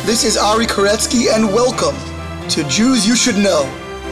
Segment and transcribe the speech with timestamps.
[0.00, 1.94] This is Ari Koretzky, and welcome
[2.48, 3.62] to Jews You Should Know,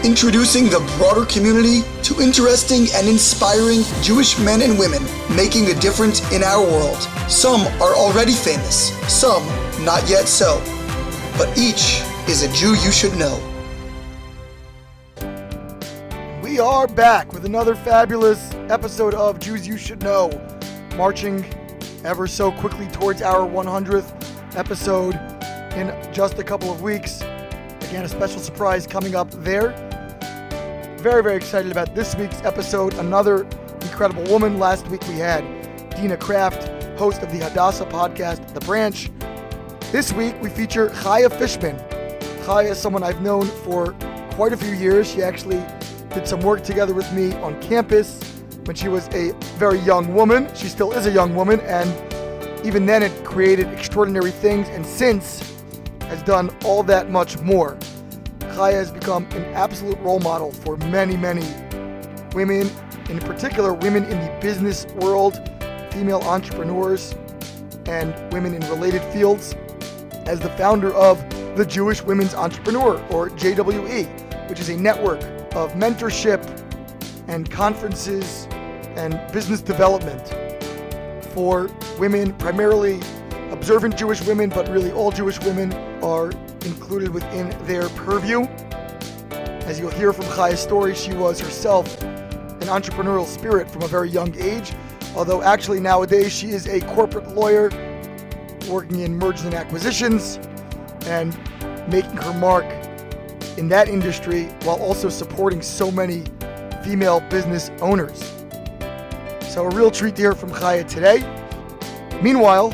[0.05, 5.03] introducing the broader community to interesting and inspiring Jewish men and women
[5.35, 7.01] making a difference in our world.
[7.29, 9.45] Some are already famous, some
[9.85, 10.63] not yet so,
[11.37, 13.37] but each is a Jew you should know.
[16.41, 20.31] We are back with another fabulous episode of Jews You Should Know,
[20.95, 21.45] marching
[22.05, 25.30] ever so quickly towards our 100th episode
[26.13, 27.21] just a couple of weeks.
[27.21, 29.71] Again, a special surprise coming up there.
[30.99, 32.95] Very, very excited about this week's episode.
[32.95, 33.45] Another
[33.83, 34.59] incredible woman.
[34.59, 35.43] Last week we had
[35.97, 39.11] Dina Kraft, host of the Hadassah podcast, The Branch.
[39.93, 41.77] This week we feature Chaya Fishman.
[42.45, 43.95] Chaya is someone I've known for
[44.33, 45.11] quite a few years.
[45.11, 45.63] She actually
[46.13, 48.21] did some work together with me on campus
[48.65, 50.53] when she was a very young woman.
[50.55, 51.89] She still is a young woman, and
[52.67, 55.60] even then it created extraordinary things, and since
[56.11, 57.77] has done all that much more.
[58.41, 61.47] Chaya has become an absolute role model for many, many
[62.35, 62.69] women,
[63.09, 65.37] in particular women in the business world,
[65.93, 67.15] female entrepreneurs,
[67.87, 69.55] and women in related fields,
[70.27, 71.17] as the founder of
[71.57, 75.23] the Jewish Women's Entrepreneur, or JWE, which is a network
[75.55, 76.45] of mentorship
[77.29, 78.49] and conferences
[78.97, 80.35] and business development
[81.27, 83.01] for women, primarily
[83.53, 85.71] observant Jewish women, but really all Jewish women
[86.03, 86.31] are
[86.65, 88.43] included within their purview.
[89.67, 94.11] As you'll hear from Chaya's story, she was herself an entrepreneurial spirit from a very
[94.11, 94.73] young age,
[95.15, 97.71] although actually nowadays she is a corporate lawyer
[98.69, 100.39] working in mergers and acquisitions
[101.07, 101.39] and
[101.91, 102.65] making her mark
[103.57, 106.25] in that industry while also supporting so many
[106.85, 108.35] female business owners.
[109.49, 111.19] So, a real treat to hear from Chaya today.
[112.23, 112.73] Meanwhile,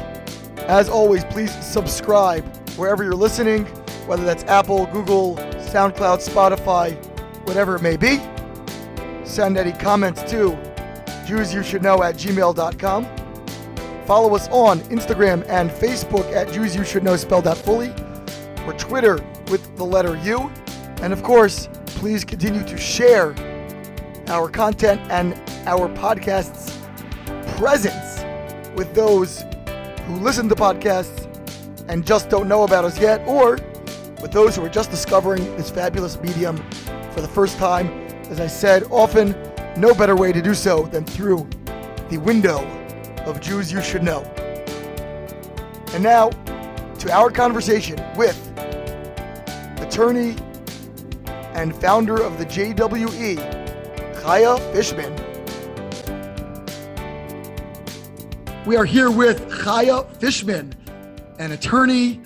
[0.68, 2.44] as always, please subscribe
[2.76, 3.64] wherever you're listening,
[4.06, 6.94] whether that's Apple, Google, SoundCloud, Spotify,
[7.46, 8.20] whatever it may be.
[9.24, 10.50] Send any comments to
[11.26, 13.06] JewsYouShouldKnow at gmail.com.
[14.06, 17.92] Follow us on Instagram and Facebook at Jews You Should Know spelled out fully,
[18.64, 19.18] or Twitter
[19.50, 20.50] with the letter U.
[21.02, 23.34] And of course, please continue to share
[24.28, 25.34] our content and
[25.66, 26.78] our podcast's
[27.56, 28.24] presence
[28.76, 29.42] with those
[30.06, 31.25] who listen to podcasts
[31.88, 33.58] and just don't know about us yet, or
[34.20, 36.56] with those who are just discovering this fabulous medium
[37.12, 37.88] for the first time.
[38.30, 39.36] As I said, often
[39.76, 41.48] no better way to do so than through
[42.08, 42.64] the window
[43.26, 44.22] of Jews you should know.
[45.92, 46.30] And now
[46.98, 48.36] to our conversation with
[49.80, 50.36] attorney
[51.54, 53.36] and founder of the JWE,
[54.20, 55.14] Chaya Fishman.
[58.66, 60.74] We are here with Chaya Fishman,
[61.38, 62.20] an attorney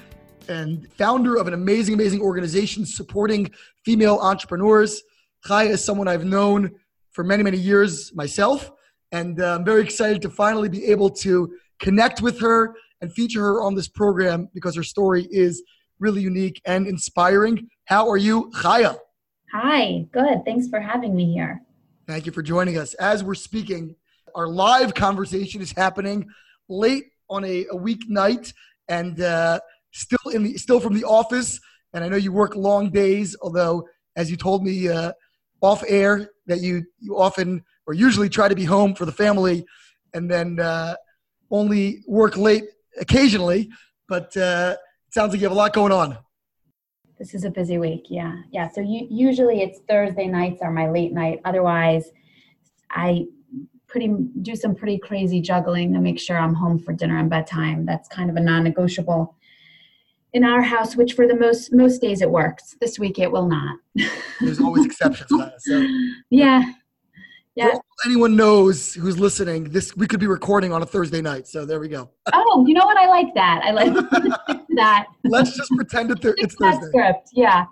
[0.48, 3.50] and founder of an amazing, amazing organization supporting
[3.84, 5.02] female entrepreneurs.
[5.46, 6.72] Chaya is someone I've known
[7.10, 8.70] for many, many years myself,
[9.12, 13.40] and uh, I'm very excited to finally be able to connect with her and feature
[13.40, 15.62] her on this program because her story is
[15.98, 17.68] really unique and inspiring.
[17.84, 18.98] How are you, Chaya?
[19.52, 20.44] Hi, good.
[20.44, 21.62] Thanks for having me here.
[22.06, 22.94] Thank you for joining us.
[22.94, 23.96] As we're speaking,
[24.34, 26.28] our live conversation is happening
[26.68, 28.52] late on a, a weeknight
[28.90, 29.60] and uh,
[29.92, 31.58] still in the still from the office.
[31.94, 33.86] And I know you work long days, although
[34.16, 35.12] as you told me uh,
[35.62, 39.64] off air that you you often or usually try to be home for the family,
[40.12, 40.94] and then uh,
[41.50, 42.64] only work late
[43.00, 43.70] occasionally.
[44.08, 44.76] But uh,
[45.10, 46.18] sounds like you have a lot going on.
[47.18, 48.06] This is a busy week.
[48.08, 48.68] Yeah, yeah.
[48.68, 51.40] So you, usually it's Thursday nights are my late night.
[51.44, 52.10] Otherwise,
[52.90, 53.26] I
[53.90, 57.84] pretty do some pretty crazy juggling to make sure I'm home for dinner and bedtime.
[57.84, 59.34] That's kind of a non-negotiable
[60.32, 62.76] in our house, which for the most most days it works.
[62.80, 63.78] This week it will not.
[64.40, 65.28] There's always exceptions.
[65.58, 65.86] So,
[66.30, 66.72] yeah.
[67.56, 67.74] Yeah.
[68.06, 71.48] anyone knows who's listening, this we could be recording on a Thursday night.
[71.48, 72.10] So there we go.
[72.32, 72.96] oh, you know what?
[72.96, 73.62] I like that.
[73.64, 73.92] I like
[74.76, 75.06] that.
[75.24, 76.86] Let's just pretend that it's Thursday.
[76.86, 77.30] Script.
[77.34, 77.64] Yeah.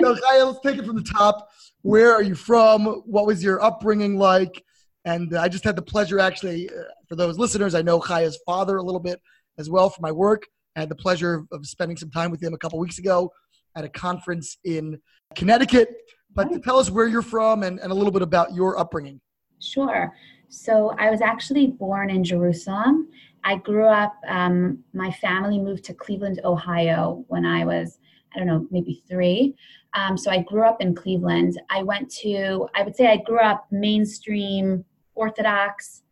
[0.00, 1.50] so, Chaya, let's take it from the top.
[1.82, 2.86] Where are you from?
[3.06, 4.64] What was your upbringing like?
[5.04, 8.76] And I just had the pleasure, actually, uh, for those listeners, I know Chaya's father
[8.76, 9.20] a little bit
[9.58, 10.46] as well for my work.
[10.76, 13.32] I had the pleasure of spending some time with him a couple weeks ago
[13.76, 14.98] at a conference in
[15.34, 15.88] Connecticut.
[16.34, 19.20] But tell us where you're from and, and a little bit about your upbringing.
[19.60, 20.14] Sure.
[20.48, 23.08] So I was actually born in Jerusalem.
[23.42, 27.98] I grew up, um, my family moved to Cleveland, Ohio when I was,
[28.34, 29.56] I don't know, maybe three.
[29.94, 31.60] Um, so I grew up in Cleveland.
[31.70, 34.84] I went to, I would say I grew up mainstream
[35.20, 36.02] Orthodox.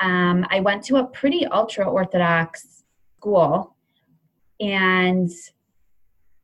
[0.00, 2.84] Um, I went to a pretty ultra Orthodox
[3.16, 3.74] school
[4.60, 5.30] and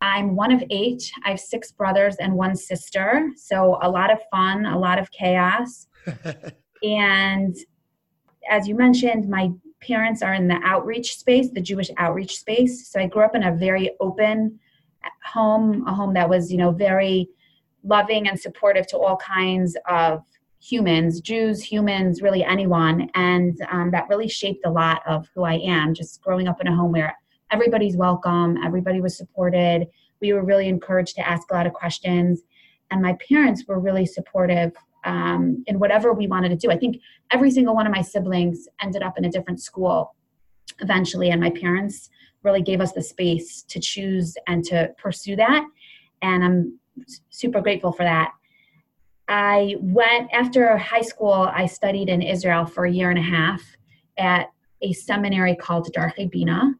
[0.00, 1.12] I'm one of eight.
[1.26, 3.28] I have six brothers and one sister.
[3.36, 5.88] So a lot of fun, a lot of chaos.
[6.82, 7.54] and
[8.48, 9.50] as you mentioned, my
[9.82, 12.88] parents are in the outreach space, the Jewish outreach space.
[12.88, 14.58] So I grew up in a very open
[15.22, 17.28] home, a home that was, you know, very
[17.84, 20.24] loving and supportive to all kinds of
[20.60, 23.08] humans, Jews, humans, really anyone.
[23.14, 26.66] And um, that really shaped a lot of who I am, just growing up in
[26.66, 27.16] a home where
[27.50, 29.88] everybody's welcome, everybody was supported.
[30.20, 32.42] We were really encouraged to ask a lot of questions.
[32.90, 34.72] And my parents were really supportive
[35.04, 36.70] um, in whatever we wanted to do.
[36.70, 40.14] I think every single one of my siblings ended up in a different school
[40.80, 42.10] eventually, and my parents
[42.42, 45.64] really gave us the space to choose and to pursue that.
[46.22, 46.78] And I'm
[47.30, 48.32] super grateful for that.
[49.30, 53.62] I went after high school, I studied in Israel for a year and a half
[54.18, 54.50] at
[54.82, 56.74] a seminary called Darchei Bina,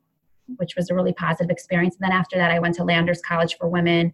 [0.57, 1.95] which was a really positive experience.
[1.95, 4.13] And then after that, I went to Landers College for Women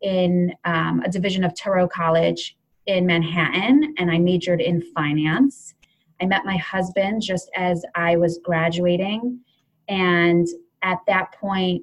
[0.00, 2.56] in um, a division of Touro College
[2.86, 5.74] in Manhattan, and I majored in finance.
[6.18, 9.40] I met my husband just as I was graduating,
[9.86, 10.46] and
[10.82, 11.82] at that point,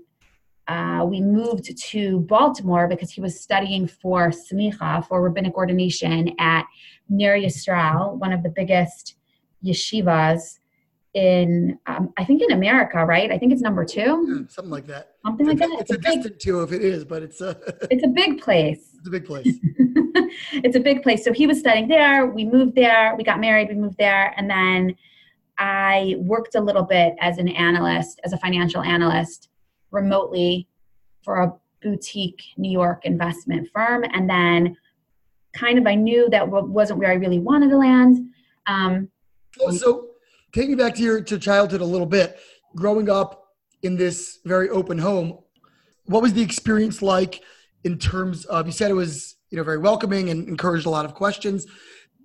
[0.67, 6.65] uh, we moved to Baltimore because he was studying for smicha, for rabbinic ordination at
[7.09, 9.15] Ner Yisrael, one of the biggest
[9.63, 10.59] yeshivas
[11.13, 13.31] in um, I think in America, right?
[13.31, 14.47] I think it's number two.
[14.49, 15.15] Something like that.
[15.23, 15.81] Something like it's, that.
[15.81, 17.57] It's, it's a, a distant two if it is, but it's a
[17.91, 18.95] it's a big place.
[18.97, 19.47] It's a big place.
[20.53, 21.23] it's a big place.
[21.23, 22.25] So he was studying there.
[22.25, 23.15] We moved there.
[23.17, 23.69] We got married.
[23.69, 24.95] We moved there, and then
[25.57, 29.49] I worked a little bit as an analyst, as a financial analyst,
[29.93, 30.67] remotely
[31.23, 34.75] for a boutique New York investment firm, and then
[35.53, 38.29] kind of I knew that wasn't where I really wanted to land.
[38.67, 39.09] Um,
[39.71, 40.09] so
[40.51, 42.37] take me back to your to childhood a little bit.
[42.75, 43.49] Growing up
[43.83, 45.37] in this very open home,
[46.05, 47.41] what was the experience like
[47.83, 48.65] in terms of?
[48.65, 51.67] You said it was you know very welcoming and encouraged a lot of questions.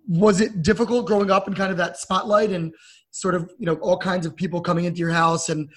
[0.09, 2.73] Was it difficult growing up in kind of that spotlight and
[3.11, 5.69] sort of you know all kinds of people coming into your house and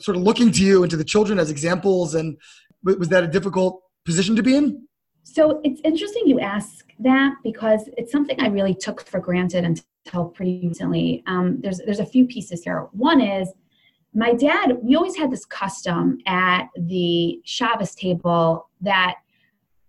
[0.00, 2.14] sort of looking to you and to the children as examples?
[2.14, 2.36] And
[2.82, 4.88] was that a difficult position to be in?
[5.22, 10.26] So it's interesting you ask that because it's something I really took for granted until
[10.30, 11.22] pretty recently.
[11.26, 12.88] Um, there's there's a few pieces here.
[12.92, 13.52] One is
[14.14, 14.78] my dad.
[14.82, 19.16] We always had this custom at the Shabbos table that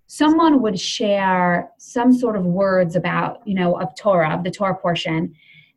[0.07, 4.75] someone would share some sort of words about you know of Torah of the Torah
[4.75, 5.33] portion,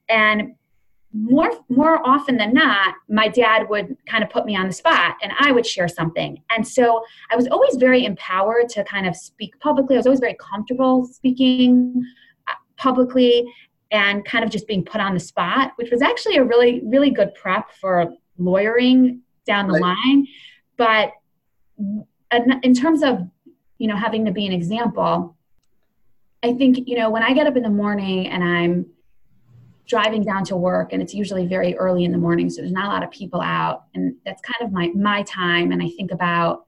[0.09, 0.55] and
[1.13, 5.17] more more often than not my dad would kind of put me on the spot
[5.23, 6.43] and i would share something.
[6.51, 9.97] And so i was always very empowered to kind of speak publicly.
[9.97, 12.03] I was always very comfortable speaking
[12.49, 13.45] uh, publicly
[13.91, 17.11] and kind of just being put on the spot which was actually a really really
[17.11, 19.97] good prep for lawyering down the right.
[20.07, 20.27] line.
[20.77, 21.13] But
[22.63, 23.21] in terms of
[23.79, 25.37] you know having to be an example
[26.43, 28.87] i think you know when i get up in the morning and i'm
[29.87, 32.87] driving down to work and it's usually very early in the morning so there's not
[32.87, 36.11] a lot of people out and that's kind of my my time and i think
[36.13, 36.67] about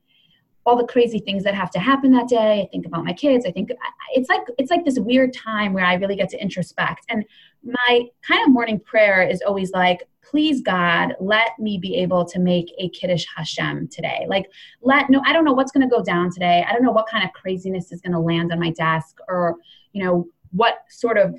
[0.66, 2.62] all the crazy things that have to happen that day.
[2.62, 3.44] I think about my kids.
[3.46, 3.70] I think
[4.12, 7.25] it's like it's like this weird time where i really get to introspect and
[7.62, 12.38] my kind of morning prayer is always like please god let me be able to
[12.38, 14.26] make a kiddush hashem today.
[14.28, 14.46] Like
[14.82, 16.64] let no i don't know what's going to go down today.
[16.68, 19.56] I don't know what kind of craziness is going to land on my desk or
[19.92, 21.35] you know what sort of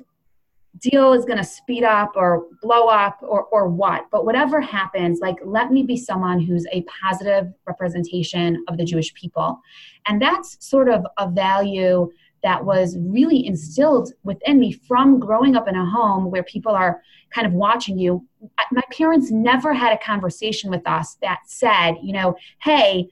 [0.80, 5.20] deal is going to speed up or blow up or, or what but whatever happens
[5.20, 9.60] like let me be someone who's a positive representation of the jewish people.
[10.06, 12.10] And that's sort of a value
[12.42, 17.02] that was really instilled within me from growing up in a home where people are
[17.30, 18.24] kind of watching you.
[18.70, 23.08] My parents never had a conversation with us that said you know hey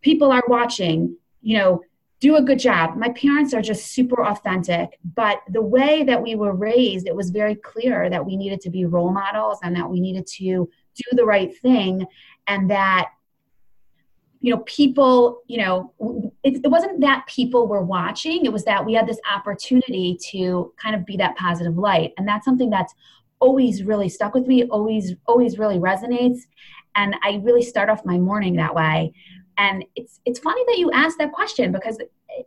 [0.00, 1.82] people are watching you know
[2.20, 2.96] do a good job.
[2.96, 7.30] My parents are just super authentic, but the way that we were raised, it was
[7.30, 11.04] very clear that we needed to be role models and that we needed to do
[11.12, 12.06] the right thing
[12.46, 13.08] and that
[14.42, 15.92] you know people you know
[16.42, 18.44] it, it wasn't that people were watching.
[18.44, 22.12] It was that we had this opportunity to kind of be that positive light.
[22.18, 22.94] And that's something that's
[23.38, 26.40] always really stuck with me always always really resonates.
[26.96, 29.12] And i really start off my morning that way
[29.60, 31.98] and it's it's funny that you asked that question because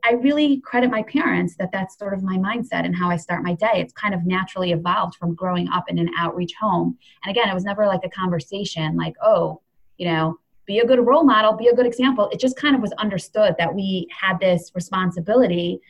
[0.03, 3.43] I really credit my parents that that's sort of my mindset and how I start
[3.43, 3.75] my day.
[3.75, 6.97] It's kind of naturally evolved from growing up in an outreach home.
[7.23, 9.61] And again, it was never like a conversation like, oh,
[9.97, 12.29] you know, be a good role model, be a good example.
[12.31, 15.81] It just kind of was understood that we had this responsibility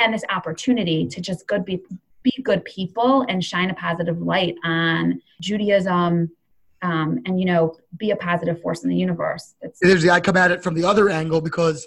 [0.00, 1.82] and this opportunity to just good be,
[2.22, 6.30] be good people and shine a positive light on Judaism,
[6.82, 9.54] um, and you know be a positive force in the universe.
[9.60, 11.86] It's, there's the i come at it from the other angle because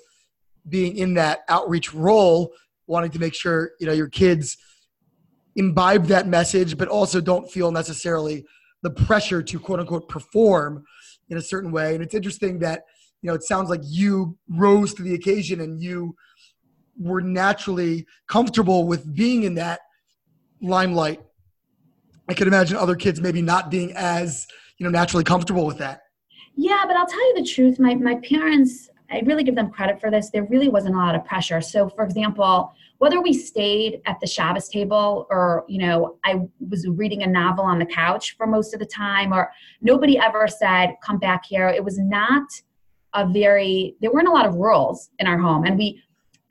[0.68, 2.52] being in that outreach role
[2.88, 4.58] wanting to make sure you know your kids
[5.56, 8.46] imbibe that message but also don't feel necessarily
[8.82, 10.84] the pressure to quote unquote perform
[11.30, 11.96] in a certain way.
[11.96, 12.84] And it's interesting that
[13.22, 16.16] you know it sounds like you rose to the occasion and you
[16.98, 19.82] were naturally comfortable with being in that
[20.62, 21.22] limelight.
[22.30, 26.02] I could imagine other kids maybe not being as you know naturally comfortable with that
[26.56, 30.00] yeah but i'll tell you the truth my, my parents i really give them credit
[30.00, 34.02] for this there really wasn't a lot of pressure so for example whether we stayed
[34.06, 38.36] at the Shabbos table or, you know, I was reading a novel on the couch
[38.38, 39.52] for most of the time, or
[39.82, 41.68] nobody ever said, come back here.
[41.68, 42.48] It was not
[43.14, 45.66] a very, there weren't a lot of rules in our home.
[45.66, 46.02] And we,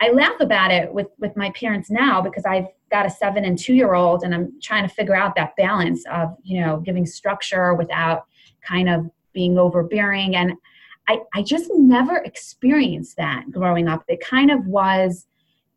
[0.01, 3.59] I laugh about it with, with my parents now because I've got a seven and
[3.59, 7.05] two year old and I'm trying to figure out that balance of, you know, giving
[7.07, 8.27] structure without
[8.63, 10.37] kind of being overbearing.
[10.37, 10.53] And
[11.09, 14.05] I, I just never experienced that growing up.
[14.07, 15.27] It kind of was,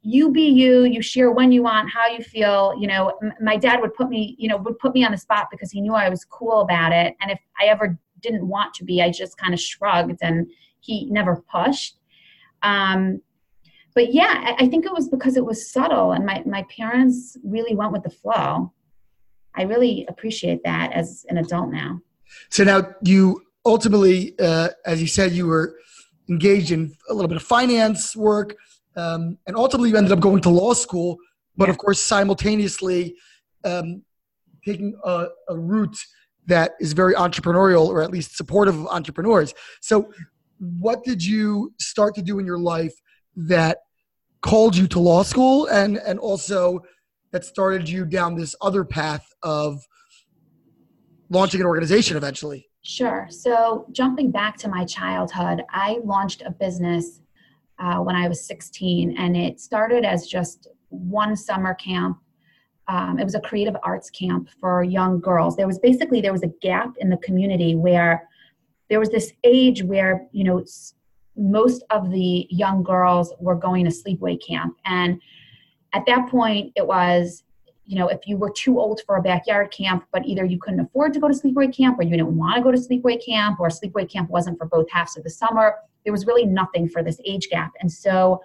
[0.03, 3.57] you be you you share when you want how you feel you know m- my
[3.57, 5.93] dad would put me you know would put me on the spot because he knew
[5.93, 9.38] i was cool about it and if i ever didn't want to be i just
[9.38, 10.47] kind of shrugged and
[10.79, 11.97] he never pushed
[12.63, 13.21] um,
[13.97, 17.37] but yeah I, I think it was because it was subtle and my, my parents
[17.43, 18.71] really went with the flow.
[19.59, 21.91] I really appreciate that as an adult now.
[22.49, 25.67] So now you ultimately uh, as you said you were
[26.29, 28.55] engaged in a little bit of finance work
[28.97, 31.17] um, and ultimately, you ended up going to law school,
[31.55, 33.15] but of course, simultaneously
[33.63, 34.01] um,
[34.65, 35.97] taking a, a route
[36.47, 39.53] that is very entrepreneurial or at least supportive of entrepreneurs.
[39.81, 40.11] So,
[40.79, 42.95] what did you start to do in your life
[43.35, 43.77] that
[44.41, 46.82] called you to law school and, and also
[47.32, 49.86] that started you down this other path of
[51.29, 52.67] launching an organization eventually?
[52.84, 53.27] Sure.
[53.29, 57.22] So, jumping back to my childhood, I launched a business
[57.79, 62.17] uh, when I was 16, and it started as just one summer camp.
[62.88, 65.58] Um, it was a creative arts camp for young girls.
[65.58, 68.27] There was basically there was a gap in the community where
[68.89, 70.63] there was this age where you know
[71.38, 75.22] most of the young girls were going to sleepaway camp, and
[75.94, 77.44] at that point it was
[77.88, 80.82] you know, if you were too old for a backyard camp, but either you couldn't
[80.82, 83.62] afford to go to sleepaway camp or you didn't want to go to sleepaway camp
[83.62, 87.01] or sleepaway camp wasn't for both halves of the summer, there was really nothing for
[87.01, 87.72] this age gap.
[87.79, 88.41] And so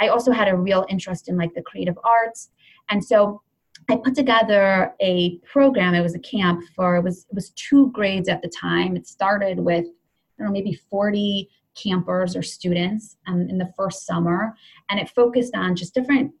[0.00, 2.50] I also had a real interest in like the creative arts.
[2.88, 3.42] And so
[3.90, 5.94] I put together a program.
[5.94, 8.96] It was a camp for it was it was two grades at the time.
[8.96, 14.06] It started with I don't know maybe 40 campers or students um, in the first
[14.06, 14.54] summer,
[14.90, 16.32] and it focused on just different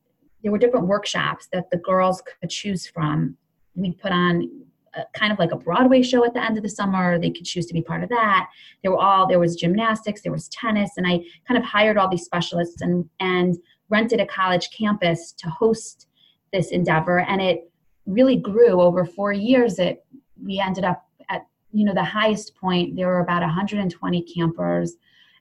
[0.46, 3.36] there were different workshops that the girls could choose from.
[3.74, 4.48] We put on
[4.94, 7.18] a, kind of like a Broadway show at the end of the summer.
[7.18, 8.48] They could choose to be part of that.
[8.82, 12.08] There were all there was gymnastics, there was tennis, and I kind of hired all
[12.08, 13.56] these specialists and and
[13.88, 16.06] rented a college campus to host
[16.52, 17.20] this endeavor.
[17.20, 17.70] And it
[18.06, 19.80] really grew over four years.
[19.80, 20.04] It
[20.40, 22.94] we ended up at you know the highest point.
[22.94, 24.94] There were about 120 campers,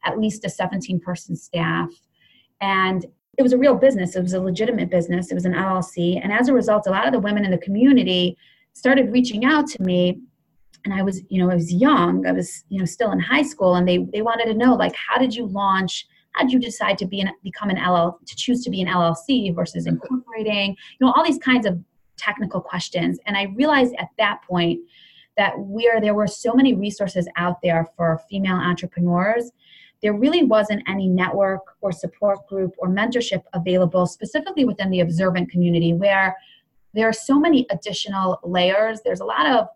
[0.06, 1.90] at least a 17 person staff,
[2.62, 3.06] and
[3.38, 4.16] it was a real business.
[4.16, 5.32] It was a legitimate business.
[5.32, 6.20] It was an LLC.
[6.22, 8.38] And as a result, a lot of the women in the community
[8.74, 10.22] started reaching out to me.
[10.86, 12.26] And I was, you know, I was young.
[12.26, 13.76] I was, you know, still in high school.
[13.76, 16.08] And they, they wanted to know, like, how did you launch?
[16.34, 18.88] How did you decide to be an, become an LL, to choose to be an
[18.88, 20.76] LLC versus incorporating?
[21.00, 21.80] You know, all these kinds of
[22.18, 23.20] technical questions.
[23.26, 24.80] And I realized at that point
[25.38, 29.52] that where there were so many resources out there for female entrepreneurs,
[30.06, 35.50] there really wasn't any network or support group or mentorship available specifically within the observant
[35.50, 36.38] community where
[36.94, 39.00] there are so many additional layers.
[39.04, 39.68] There's a lot of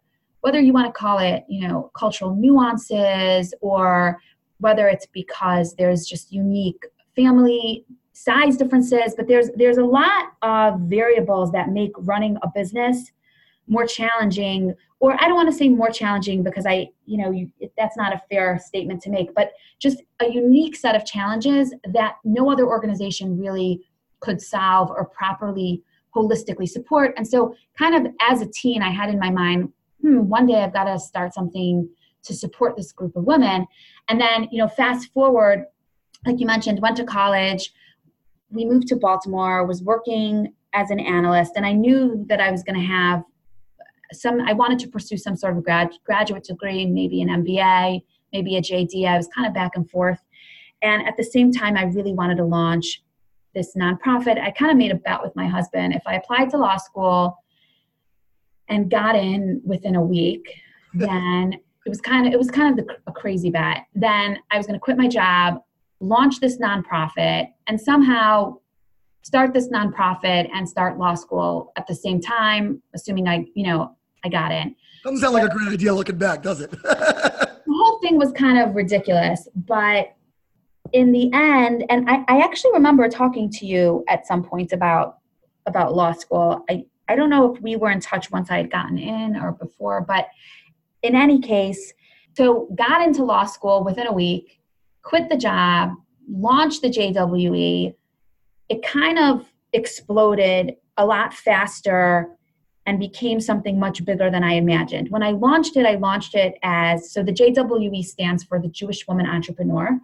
[0.41, 4.19] whether you want to call it you know cultural nuances or
[4.59, 7.83] whether it's because there's just unique family
[8.13, 13.11] size differences but there's there's a lot of variables that make running a business
[13.69, 17.49] more challenging or i don't want to say more challenging because i you know you,
[17.77, 22.15] that's not a fair statement to make but just a unique set of challenges that
[22.25, 23.81] no other organization really
[24.19, 25.81] could solve or properly
[26.15, 27.13] holistically support.
[27.17, 29.71] And so kind of as a teen i had in my mind
[30.01, 31.87] hmm one day i've got to start something
[32.23, 33.65] to support this group of women.
[34.09, 35.65] And then you know fast forward
[36.25, 37.73] like you mentioned went to college
[38.51, 42.63] we moved to baltimore was working as an analyst and i knew that i was
[42.63, 43.23] going to have
[44.13, 48.01] some I wanted to pursue some sort of grad, graduate degree, maybe an MBA,
[48.33, 49.05] maybe a JD.
[49.05, 50.19] I was kind of back and forth.
[50.81, 53.03] And at the same time, I really wanted to launch
[53.53, 54.39] this nonprofit.
[54.39, 55.93] I kind of made a bet with my husband.
[55.93, 57.37] If I applied to law school
[58.67, 60.53] and got in within a week,
[60.93, 61.53] then
[61.85, 63.85] it was kind of it was kind of the, a crazy bet.
[63.93, 65.61] Then I was going to quit my job,
[65.99, 68.57] launch this nonprofit, and somehow
[69.23, 73.95] start this nonprofit and start law school at the same time, assuming I, you know,
[74.23, 74.75] I got in.
[75.03, 76.71] Doesn't sound like a great idea looking back, does it?
[76.71, 80.15] the whole thing was kind of ridiculous, but
[80.91, 85.17] in the end, and I, I actually remember talking to you at some point about
[85.65, 86.65] about law school.
[86.69, 89.51] I, I don't know if we were in touch once I had gotten in or
[89.51, 90.27] before, but
[91.03, 91.93] in any case,
[92.35, 94.59] so got into law school within a week,
[95.03, 95.93] quit the job,
[96.31, 97.93] launched the JWE.
[98.69, 102.35] It kind of exploded a lot faster
[102.89, 105.11] and became something much bigger than I imagined.
[105.11, 109.07] When I launched it, I launched it as so the JWE stands for the Jewish
[109.07, 109.99] Woman Entrepreneur.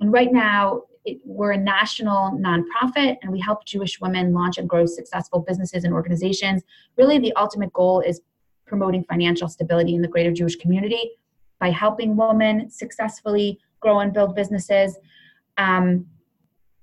[0.00, 4.68] And right now, it, we're a national nonprofit and we help Jewish women launch and
[4.68, 6.62] grow successful businesses and organizations.
[6.98, 8.20] Really, the ultimate goal is
[8.66, 11.12] promoting financial stability in the greater Jewish community
[11.58, 14.98] by helping women successfully grow and build businesses.
[15.56, 16.04] Um,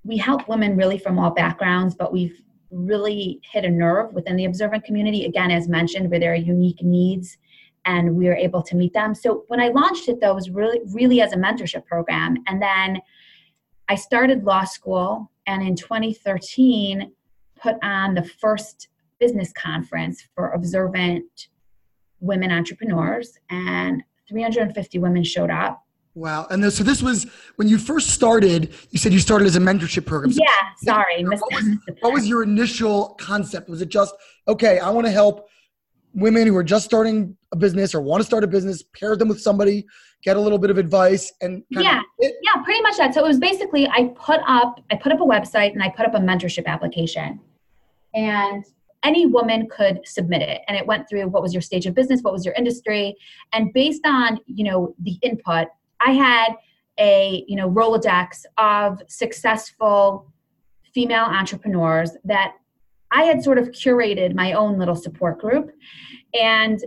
[0.02, 2.42] we help women really from all backgrounds, but we've
[2.74, 5.24] really hit a nerve within the observant community.
[5.24, 7.38] Again, as mentioned, where there are unique needs
[7.86, 9.14] and we are able to meet them.
[9.14, 12.36] So when I launched it though, it was really really as a mentorship program.
[12.46, 13.00] And then
[13.88, 17.12] I started law school and in 2013
[17.60, 18.88] put on the first
[19.20, 21.48] business conference for observant
[22.20, 25.83] women entrepreneurs and 350 women showed up
[26.14, 26.46] Wow.
[26.48, 30.06] And so this was when you first started, you said you started as a mentorship
[30.06, 30.32] program.
[30.32, 31.24] So yeah, sorry.
[31.24, 33.68] What was, what was your initial concept?
[33.68, 34.14] Was it just,
[34.46, 35.48] okay, I want to help
[36.14, 39.28] women who are just starting a business or want to start a business, pair them
[39.28, 39.84] with somebody,
[40.22, 43.12] get a little bit of advice and yeah, yeah, pretty much that.
[43.12, 46.06] So it was basically I put up I put up a website and I put
[46.06, 47.40] up a mentorship application.
[48.14, 48.64] And
[49.02, 52.22] any woman could submit it and it went through what was your stage of business
[52.22, 53.14] what was your industry
[53.52, 55.68] and based on you know the input
[56.00, 56.54] I had
[56.98, 60.32] a you know Rolodex of successful
[60.94, 62.54] female entrepreneurs that
[63.10, 65.70] I had sort of curated my own little support group.
[66.34, 66.80] And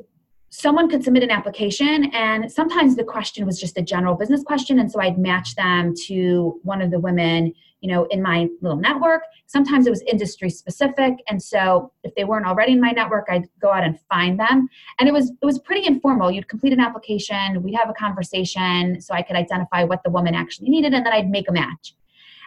[0.50, 4.80] someone could submit an application and sometimes the question was just a general business question
[4.80, 8.78] and so I'd match them to one of the women you know in my little
[8.78, 9.24] network.
[9.46, 13.48] Sometimes it was industry specific and so if they weren't already in my network i'd
[13.62, 14.68] go out and find them.
[15.00, 16.32] And it was it was pretty informal.
[16.32, 20.36] You'd complete an application we'd have a conversation so i could identify what the woman
[20.36, 21.96] actually needed and then i'd make a match.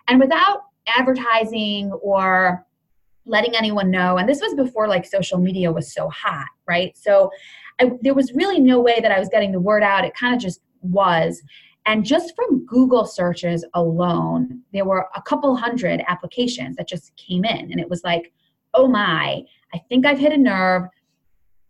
[0.08, 2.66] And without advertising or
[3.26, 6.96] letting anyone know and this was before like social media was so hot right?
[6.96, 7.30] So
[7.80, 10.04] I, there was really no way that i was getting the word out.
[10.04, 11.42] It kind of just was
[11.86, 17.44] and just from Google searches alone, there were a couple hundred applications that just came
[17.44, 17.70] in.
[17.70, 18.32] And it was like,
[18.74, 19.42] oh my,
[19.74, 20.84] I think I've hit a nerve.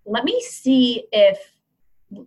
[0.04, 1.38] Let me see if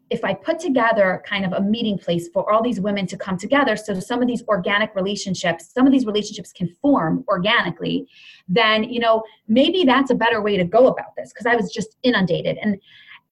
[0.09, 3.37] if I put together kind of a meeting place for all these women to come
[3.37, 8.07] together, so some of these organic relationships, some of these relationships can form organically,
[8.47, 11.69] then you know maybe that's a better way to go about this because I was
[11.69, 12.79] just inundated and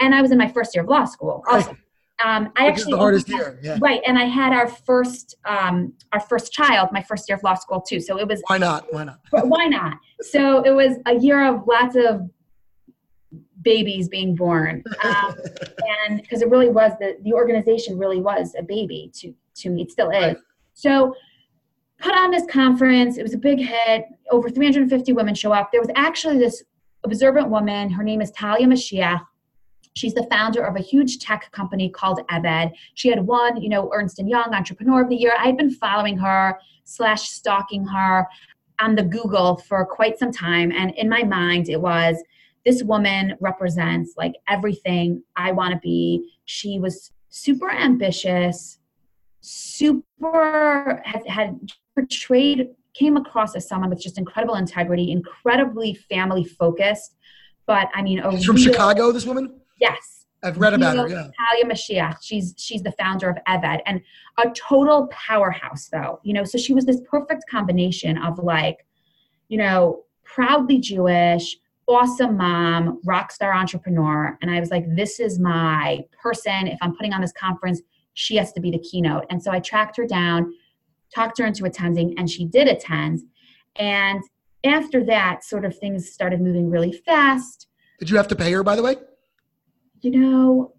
[0.02, 1.42] and I was in my first year of law school.
[1.50, 1.78] Also.
[2.24, 3.60] Um, I Which actually the hardest year.
[3.62, 3.78] Yeah.
[3.82, 7.56] right, and I had our first um, our first child, my first year of law
[7.56, 8.00] school too.
[8.00, 8.86] So it was Why not?
[8.92, 9.20] Why not?
[9.32, 9.98] why not?
[10.22, 12.30] So it was a year of lots of
[13.62, 15.36] babies being born, um,
[16.08, 19.84] and because it really was the the organization really was a baby to to me,
[19.84, 20.24] it still is.
[20.24, 20.38] Right.
[20.74, 21.16] So
[22.00, 23.18] put on this conference.
[23.18, 24.06] It was a big hit.
[24.32, 25.72] Over 350 women show up.
[25.72, 26.64] There was actually this
[27.04, 27.90] observant woman.
[27.90, 29.22] Her name is Talia Mashiach.
[29.94, 32.72] She's the founder of a huge tech company called Eved.
[32.94, 35.34] She had won, you know, Ernst and Young Entrepreneur of the Year.
[35.38, 38.28] I had been following her slash stalking her
[38.80, 42.18] on the Google for quite some time, and in my mind, it was
[42.66, 46.32] this woman represents like everything I want to be.
[46.46, 48.80] She was super ambitious,
[49.42, 57.16] super had, had portrayed came across as someone with just incredible integrity, incredibly family focused.
[57.66, 59.61] But I mean, a She's from Chicago, this woman?
[59.82, 61.28] Yes, I've read about her, yeah.
[61.38, 62.18] Talia Mashiach.
[62.22, 64.02] She's she's the founder of Eved and
[64.38, 66.20] a total powerhouse though.
[66.24, 68.86] You know, so she was this perfect combination of like,
[69.50, 74.38] you know, proudly Jewish, awesome mom, rock star entrepreneur.
[74.42, 76.68] And I was like, this is my person.
[76.68, 77.82] If I'm putting on this conference,
[78.14, 79.26] she has to be the keynote.
[79.30, 80.54] And so I tracked her down,
[81.14, 83.22] talked her into attending, and she did attend.
[83.76, 84.22] And
[84.64, 87.68] after that, sort of things started moving really fast
[88.00, 88.96] Did you have to pay her, by the way?
[90.02, 90.74] You know,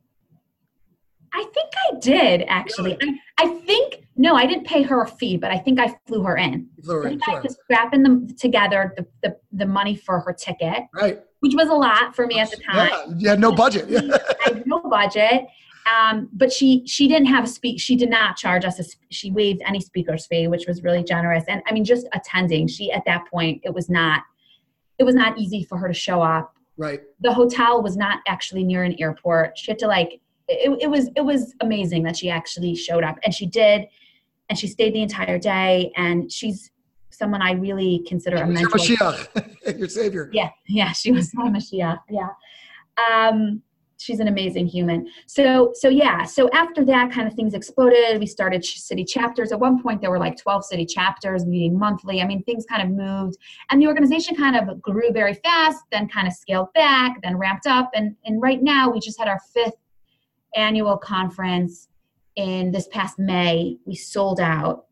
[1.34, 2.98] I think I did actually.
[3.00, 6.22] I, I think no, I didn't pay her a fee, but I think I flew
[6.22, 6.68] her in.
[6.84, 7.42] Flew her I in, think I sure.
[7.42, 11.22] was scrapping them together the, the, the money for her ticket, Right.
[11.40, 12.90] which was a lot for me at the time.
[12.90, 13.88] Yeah, you had no budget.
[13.88, 14.00] Yeah.
[14.02, 15.46] I had no budget.
[15.90, 17.80] Um, but she she didn't have a speak.
[17.80, 18.78] She did not charge us.
[18.78, 21.44] A, she waived any speaker's fee, which was really generous.
[21.48, 22.68] And I mean, just attending.
[22.68, 24.22] She at that point, it was not
[24.98, 26.51] it was not easy for her to show up.
[26.76, 27.00] Right.
[27.20, 29.58] The hotel was not actually near an airport.
[29.58, 30.20] She had to like.
[30.48, 33.86] It, it was it was amazing that she actually showed up, and she did,
[34.48, 35.92] and she stayed the entire day.
[35.96, 36.70] And she's
[37.10, 38.78] someone I really consider a mentor.
[38.78, 40.30] Your Mashiach, your savior.
[40.32, 42.00] Yeah, yeah, she was my Mashiach.
[42.10, 42.28] Yeah.
[43.10, 43.62] Um,
[44.02, 45.08] she's an amazing human.
[45.26, 48.18] So so yeah, so after that kind of things exploded.
[48.18, 49.52] We started city chapters.
[49.52, 52.20] At one point there were like 12 city chapters meeting monthly.
[52.20, 53.38] I mean, things kind of moved
[53.70, 57.66] and the organization kind of grew very fast, then kind of scaled back, then ramped
[57.66, 59.76] up and and right now we just had our fifth
[60.54, 61.88] annual conference
[62.36, 63.78] in this past May.
[63.86, 64.86] We sold out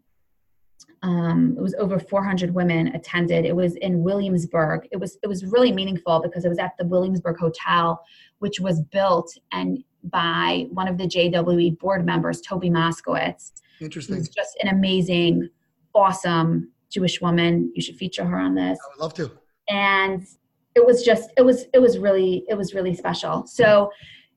[1.03, 3.47] um, it was over 400 women attended.
[3.47, 4.87] It was in Williamsburg.
[4.93, 8.05] It was it was really meaningful because it was at the Williamsburg Hotel,
[8.39, 13.53] which was built and by one of the JWE board members, Toby Moskovits.
[13.81, 14.17] Interesting.
[14.17, 15.49] She's just an amazing,
[15.95, 17.73] awesome Jewish woman.
[17.75, 18.79] You should feature her on this.
[18.79, 19.31] I would love to.
[19.69, 20.27] And
[20.75, 23.47] it was just it was it was really it was really special.
[23.47, 23.91] So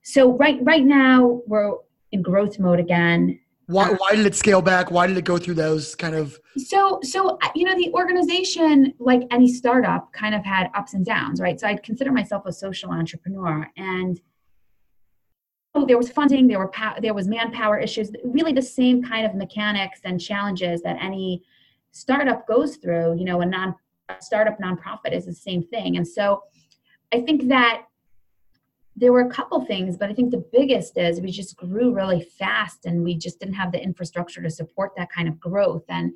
[0.04, 1.74] so right right now we're
[2.12, 4.92] in growth mode again why, why did it scale back?
[4.92, 6.38] Why did it go through those kind of?
[6.58, 11.06] So, so uh, you know, the organization, like any startup, kind of had ups and
[11.06, 11.60] downs, right?
[11.60, 14.20] So, I'd consider myself a social entrepreneur, and
[15.76, 19.26] oh, there was funding, there were pow- there was manpower issues, really the same kind
[19.26, 21.44] of mechanics and challenges that any
[21.92, 23.18] startup goes through.
[23.18, 23.76] You know, a non
[24.10, 26.44] a startup nonprofit is the same thing, and so
[27.14, 27.84] I think that
[28.96, 32.22] there were a couple things, but I think the biggest is we just grew really
[32.22, 35.84] fast and we just didn't have the infrastructure to support that kind of growth.
[35.90, 36.14] And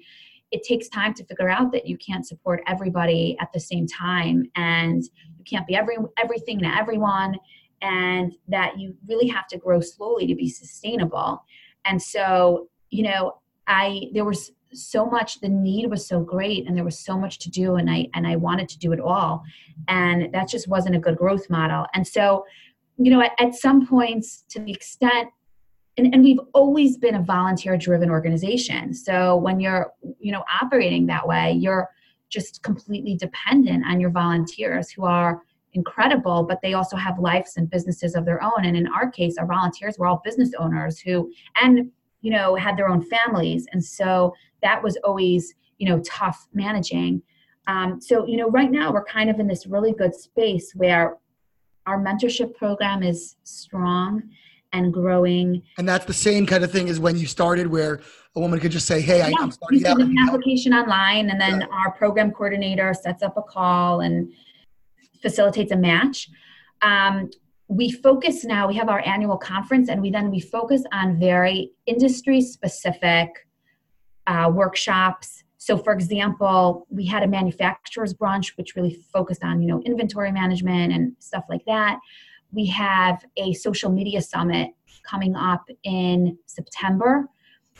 [0.51, 4.49] it takes time to figure out that you can't support everybody at the same time
[4.55, 7.35] and you can't be every everything to everyone
[7.81, 11.43] and that you really have to grow slowly to be sustainable.
[11.85, 16.75] And so, you know, I there was so much the need was so great and
[16.75, 19.43] there was so much to do and I and I wanted to do it all
[19.87, 21.85] and that just wasn't a good growth model.
[21.93, 22.45] And so
[22.97, 25.29] you know, at, at some points, to the extent,
[25.97, 28.93] and, and we've always been a volunteer driven organization.
[28.93, 31.89] So when you're, you know, operating that way, you're
[32.29, 35.41] just completely dependent on your volunteers who are
[35.73, 38.65] incredible, but they also have lives and businesses of their own.
[38.65, 41.31] And in our case, our volunteers were all business owners who,
[41.62, 43.65] and, you know, had their own families.
[43.71, 47.21] And so that was always, you know, tough managing.
[47.67, 51.17] Um, so, you know, right now we're kind of in this really good space where
[51.88, 54.21] our mentorship program is strong
[54.73, 55.63] and growing.
[55.78, 58.02] And that's the same kind of thing as when you started, where
[58.36, 61.62] a woman could just say, "Hey, yeah, I'm starting out." an application online, and then
[61.62, 61.67] yeah.
[61.71, 64.32] our program coordinator sets up a call and
[65.21, 66.30] facilitates a match.
[66.82, 67.32] Um,
[67.69, 68.67] we focus now.
[68.67, 73.30] We have our annual conference, and we then we focus on very industry specific
[74.28, 79.67] uh, workshops so for example we had a manufacturers brunch which really focused on you
[79.67, 81.99] know inventory management and stuff like that.
[82.53, 84.69] We have a social media summit
[85.03, 87.27] coming up in september.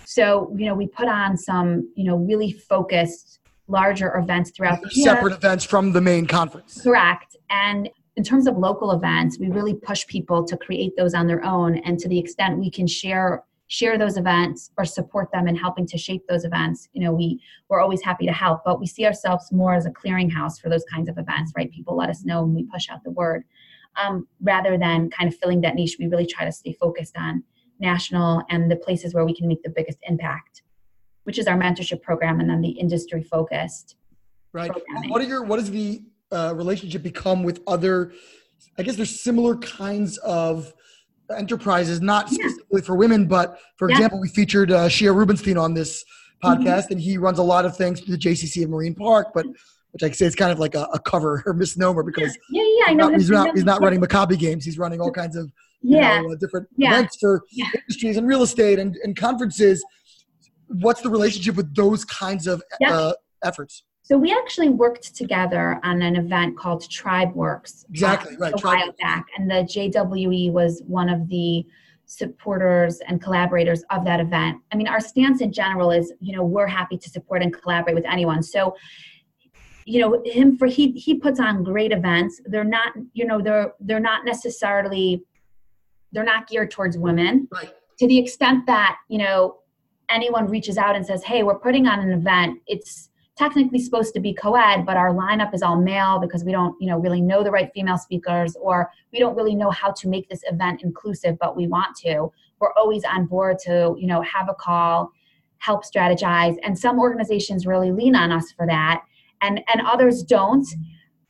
[0.04, 4.90] So you know we put on some you know really focused larger events throughout the
[4.92, 5.06] year.
[5.06, 6.82] Separate events from the main conference.
[6.82, 7.38] Correct.
[7.50, 11.44] And in terms of local events we really push people to create those on their
[11.46, 11.78] own.
[11.86, 15.86] And to the extent we can share share those events or support them in helping
[15.86, 19.06] to shape those events you know we we're always happy to help but we see
[19.06, 21.72] ourselves more as a clearinghouse for those kinds of events right?
[21.72, 23.44] People let us know and we push out the word
[24.02, 25.98] um, rather than kind of filling that niche.
[26.00, 27.44] We really try to stay focused on
[27.80, 30.64] national and the places where we can make the biggest impact
[31.24, 33.98] which is our mentorship program and then the industry focused
[34.52, 34.72] right.
[35.10, 36.02] what are your what is the
[36.32, 38.14] uh, relationship become with other
[38.80, 40.74] i guess there's similar kinds of
[41.36, 42.48] enterprises, not yeah.
[42.48, 43.96] specifically for women, but for yeah.
[43.96, 46.04] example, we featured uh, Shia Rubinstein on this
[46.44, 46.94] podcast, mm-hmm.
[46.94, 49.46] and he runs a lot of things through the JCC of Marine Park, but
[49.92, 52.86] which I say is kind of like a, a cover or misnomer because yeah, yeah,
[52.88, 53.10] I know.
[53.10, 54.64] Not, he's not he's not running Maccabi games.
[54.66, 58.80] He's running all kinds of yeah know, uh, different events for industries and real estate
[58.80, 59.84] and, and conferences.
[60.68, 63.14] What's the relationship with those kinds of uh,
[63.44, 63.84] efforts?
[64.08, 67.84] So we actually worked together on an event called Tribe Works.
[67.84, 68.54] Uh, exactly, right.
[68.54, 71.66] A while back, and the JWE was one of the
[72.06, 74.62] supporters and collaborators of that event.
[74.72, 77.96] I mean, our stance in general is, you know, we're happy to support and collaborate
[77.96, 78.42] with anyone.
[78.44, 78.78] So,
[79.84, 82.40] you know, him for he he puts on great events.
[82.46, 85.22] They're not, you know, they're they're not necessarily
[86.14, 87.50] they're not geared towards women.
[87.52, 87.74] Right.
[88.00, 89.58] To the extent that, you know,
[90.08, 94.20] anyone reaches out and says, "Hey, we're putting on an event." It's technically supposed to
[94.20, 97.44] be co-ed but our lineup is all male because we don't you know really know
[97.44, 101.38] the right female speakers or we don't really know how to make this event inclusive
[101.40, 102.32] but we want to.
[102.60, 105.12] We're always on board to you know have a call
[105.60, 109.04] help strategize and some organizations really lean on us for that
[109.42, 110.68] and and others don't.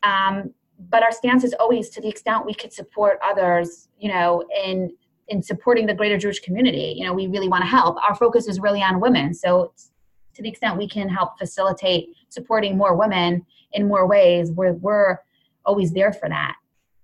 [0.04, 0.54] Um,
[0.89, 4.96] but our stance is always to the extent we could support others you know in
[5.30, 6.93] in supporting the greater jewish community.
[6.98, 7.98] You know we really want to help.
[8.08, 9.74] Our focus is really on women so
[10.38, 15.17] to the extent we can help facilitate supporting more women in more ways we're, we're
[15.65, 16.56] always there for that.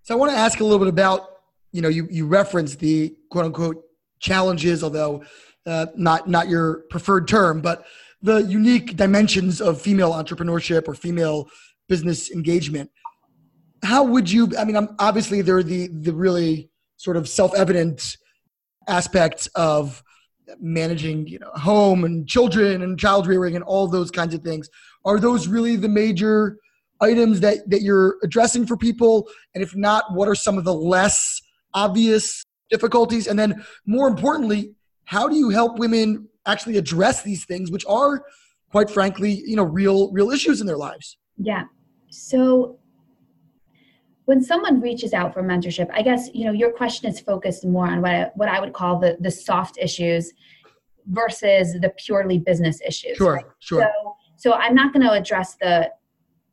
[0.04, 1.40] So i want to ask a little bit about
[1.72, 3.84] you know you, you referenced the quote unquote
[4.20, 5.24] challenges although
[5.66, 7.86] uh, not not your preferred term but
[8.22, 11.50] the unique dimensions of female entrepreneurship or female
[11.90, 12.90] business engagement.
[13.82, 18.18] How would you i mean I'm, obviously there are the the really sort of self-evident
[18.88, 20.03] aspects of
[20.60, 24.70] managing you know home and children and child rearing and all those kinds of things.
[25.06, 26.58] Are those really the major
[27.02, 29.28] items that that you're addressing for people?
[29.54, 31.42] And if not what are some of the less
[31.74, 33.28] obvious difficulties?
[33.28, 34.74] And then more importantly
[35.06, 38.24] how do you help women actually address these things which are
[38.72, 41.18] quite frankly you know real real issues in their lives?
[41.38, 41.64] Yeah.
[42.10, 42.80] So
[44.26, 47.88] when someone reaches out for mentorship i guess you know your question is focused more
[47.88, 50.32] on what I, what I would call the the soft issues
[51.08, 53.46] versus the purely business issues sure right?
[53.60, 55.92] sure so, so i'm not going to address the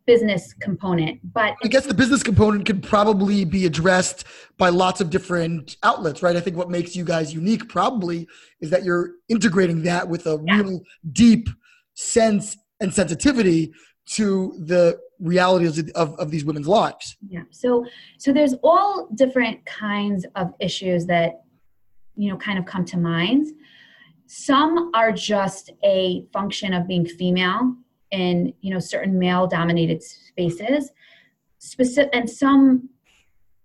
[0.07, 4.25] business component but i guess the business component could probably be addressed
[4.59, 8.27] by lots of different outlets right i think what makes you guys unique probably
[8.61, 10.57] is that you're integrating that with a yeah.
[10.57, 10.81] real
[11.13, 11.49] deep
[11.95, 13.73] sense and sensitivity
[14.07, 17.17] to the realities of, of these women's lives.
[17.29, 17.43] Yeah.
[17.51, 17.87] So
[18.19, 21.43] so there's all different kinds of issues that
[22.17, 23.47] you know kind of come to mind.
[24.27, 27.75] Some are just a function of being female
[28.11, 30.91] in you know certain male dominated spaces.
[31.59, 32.89] Specific and some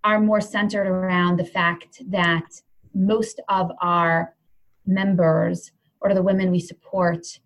[0.04, 2.62] are more centered around the fact that
[2.94, 4.34] most of our
[4.86, 7.40] members or the women we support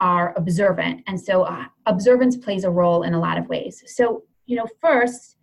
[0.00, 1.02] are observant.
[1.06, 3.82] And so uh, observance plays a role in a lot of ways.
[3.86, 5.36] So, you know, first,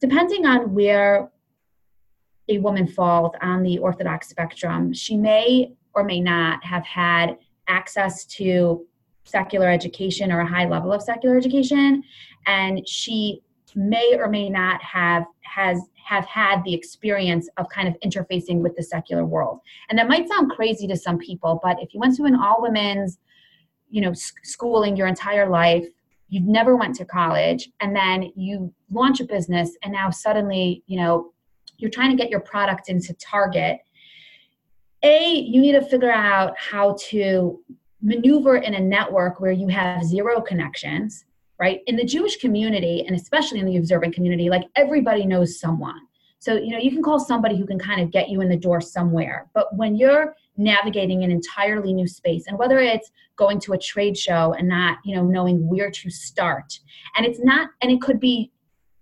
[0.00, 1.30] depending on where
[2.48, 8.24] a woman falls on the Orthodox spectrum, she may or may not have had access
[8.24, 8.86] to
[9.24, 12.02] secular education or a high level of secular education.
[12.46, 13.42] And she
[13.74, 18.74] may or may not have has have had the experience of kind of interfacing with
[18.76, 19.60] the secular world.
[19.88, 22.62] And that might sound crazy to some people, but if you went to an all
[22.62, 23.18] women's
[23.90, 25.86] you know schooling your entire life.
[26.28, 30.98] You never went to college and then you launch a business and now suddenly you
[30.98, 31.32] know
[31.78, 33.78] you're trying to get your product into target.
[35.02, 37.60] A you need to figure out how to
[38.02, 41.24] maneuver in a network where you have zero connections
[41.58, 41.80] right?
[41.86, 46.00] In the jewish community and especially in the observant community like everybody knows someone.
[46.38, 48.56] So you know you can call somebody who can kind of get you in the
[48.56, 49.48] door somewhere.
[49.54, 52.44] But when you're navigating an entirely new space.
[52.46, 56.10] And whether it's going to a trade show and not you know knowing where to
[56.10, 56.78] start.
[57.16, 58.50] And it's not and it could be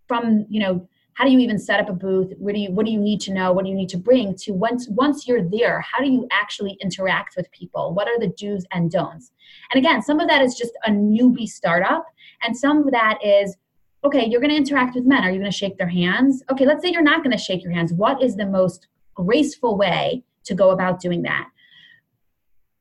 [0.07, 2.35] from you know how do you even set up a booth?
[2.39, 3.51] What do you what do you need to know?
[3.53, 6.77] What do you need to bring to once once you're there how do you actually
[6.81, 7.95] interact with people?
[7.95, 9.33] What are the do's and don'ts?
[9.73, 12.07] And again some of that is just a newbie startup.
[12.43, 13.57] And some of that is
[14.05, 15.25] okay you're going to interact with men.
[15.25, 16.43] Are you going to shake their hands?
[16.51, 17.95] Okay let's say you're not going to shake your hands.
[17.95, 21.49] What is the most graceful way to go about doing that.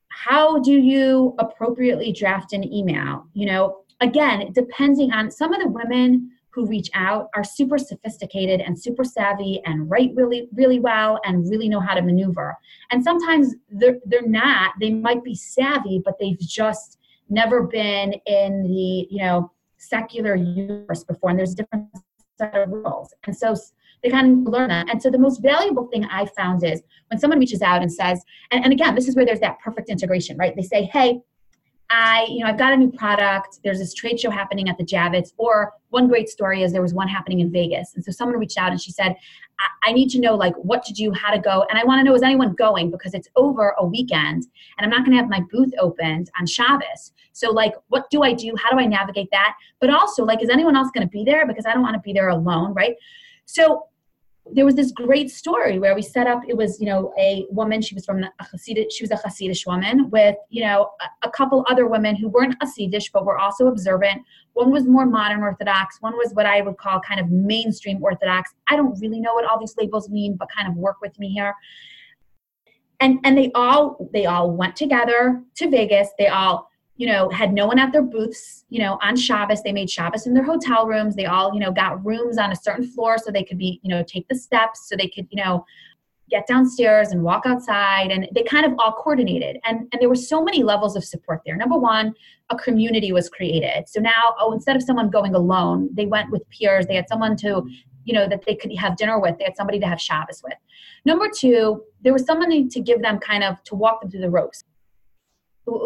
[0.08, 3.28] How do you appropriately draft an email?
[3.34, 8.62] You know again depending on some of the women who reach out are super sophisticated
[8.62, 12.58] and super savvy and write really really well and really know how to maneuver.
[12.92, 17.00] And sometimes they're, they're not they might be savvy but they've just
[17.30, 21.88] never been in the you know secular universe before and there's different
[22.38, 23.14] set of rules.
[23.26, 23.56] And so
[24.06, 24.88] they kind of learn that.
[24.88, 28.24] And so the most valuable thing I found is when someone reaches out and says,
[28.52, 30.56] and, and again, this is where there's that perfect integration, right?
[30.56, 31.22] They say, hey,
[31.90, 33.60] I, you know, I've got a new product.
[33.64, 35.34] There's this trade show happening at the Javits.
[35.38, 37.96] Or one great story is there was one happening in Vegas.
[37.96, 39.16] And so someone reached out and she said,
[39.60, 41.66] I, I need to know like what to do, how to go.
[41.72, 42.92] And I want to know, is anyone going?
[42.92, 44.46] Because it's over a weekend
[44.78, 47.12] and I'm not going to have my booth opened on Shabbos.
[47.34, 48.54] So like, what do I do?
[48.56, 49.56] How do I navigate that?
[49.82, 51.48] But also like, is anyone else going to be there?
[51.48, 52.74] Because I don't want to be there alone.
[52.76, 52.96] Right.
[53.46, 53.88] So
[54.52, 57.82] there was this great story where we set up it was you know a woman
[57.82, 61.32] she was from a Hasidic, she was a Hasidish woman with you know a, a,
[61.32, 64.22] couple other women who weren't Hasidish but were also observant.
[64.54, 68.54] One was more modern Orthodox one was what I would call kind of mainstream Orthodox.
[68.68, 71.30] I don't really know what all these labels mean but kind of work with me
[71.30, 71.56] here.
[73.00, 76.10] And and they all they all went together to Vegas.
[76.20, 79.62] They all you know, had no one at their booths, you know, on Shabbos.
[79.62, 81.16] They made Shabbos in their hotel rooms.
[81.16, 83.90] They all, you know, got rooms on a certain floor so they could be, you
[83.90, 85.66] know, take the steps so they could, you know,
[86.30, 88.12] get downstairs and walk outside.
[88.12, 89.58] And they kind of all coordinated.
[89.66, 91.56] And, and there were so many levels of support there.
[91.56, 92.14] Number one
[92.52, 93.90] a community was created.
[93.90, 96.86] So now oh instead of someone going alone they went with peers.
[96.86, 97.64] They had someone to
[98.04, 99.38] you know that they could have dinner with.
[99.38, 100.54] They had somebody to have shabbos with.
[101.06, 104.30] Number two there was somebody to give them kind of to walk them through the
[104.30, 104.64] ropes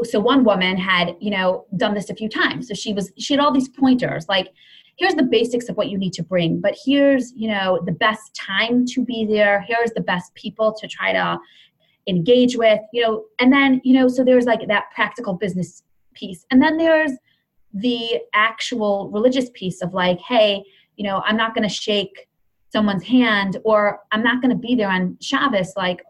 [0.03, 2.67] so one woman had you know done this a few times.
[2.67, 4.49] So she was she had all these pointers like
[4.97, 8.35] here's the basics of what you need to bring but here's you know the best
[8.35, 9.61] time to be there.
[9.67, 11.37] Here's the best people to try to
[12.07, 16.45] engage with you know and then you know so there's like that practical business piece.
[16.51, 17.11] And then there's
[17.73, 20.63] the actual religious piece of like hey
[20.95, 22.27] you know i'm not going to shake
[22.71, 26.01] someone's hand or i'm not going to be there on shabbos like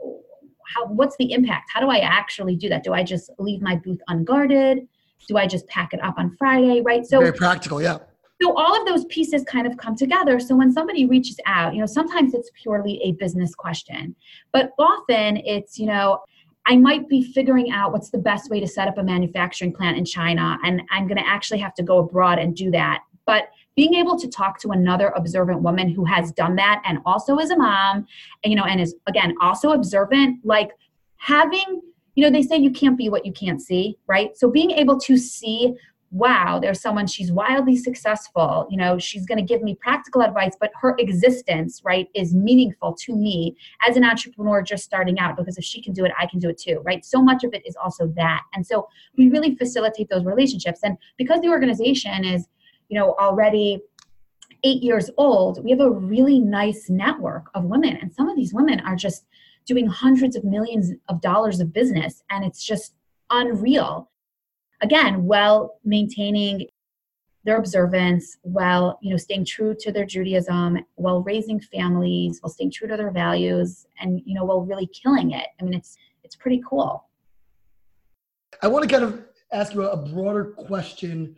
[0.74, 1.70] how what's the impact?
[1.74, 2.84] How do i actually do that?
[2.84, 4.88] Do i just leave my booth unguarded?
[5.28, 7.06] Do i just pack it up on friday right?
[7.06, 7.98] So very practical yeah.
[8.42, 10.40] So all of those pieces kind of come together.
[10.40, 14.16] So when somebody reaches out you know sometimes it's purely a business question
[14.54, 16.20] but often it's you know
[16.70, 19.98] I might be figuring out what's the best way to set up a manufacturing plant
[19.98, 23.02] in China, and I'm going to actually have to go abroad and do that.
[23.30, 27.38] But being able to talk to another observant woman who has done that and also
[27.38, 28.08] is a mom,
[28.44, 30.72] you know, and is again also observant, like
[31.18, 31.80] having,
[32.16, 34.36] you know, they say you can't be what you can't see, right?
[34.36, 35.76] So being able to see
[36.12, 38.66] wow, there's someone, she's wildly successful.
[38.72, 42.96] You know, she's going to give me practical advice, but her existence, right, is meaningful
[43.02, 43.56] to me
[43.88, 46.50] as an entrepreneur just starting out because if she can do it, I can do
[46.50, 47.06] it too, right?
[47.06, 48.42] So much of it is also that.
[48.56, 48.88] And so
[49.20, 50.80] we really facilitate those relationships.
[50.82, 52.48] And because the organization is,
[52.90, 53.82] you know, already
[54.64, 57.98] eight years old, we have a really nice network of women.
[58.02, 59.26] And some of these women are just
[59.66, 62.24] doing hundreds of millions of dollars of business.
[62.30, 62.96] And it's just
[63.30, 64.10] unreal
[64.82, 66.68] again while maintaining
[67.46, 72.72] their observance while you know staying true to their judaism while raising families while staying
[72.72, 76.36] true to their values and you know while really killing it i mean it's it's
[76.36, 77.08] pretty cool
[78.62, 81.36] i want to kind of ask you a broader question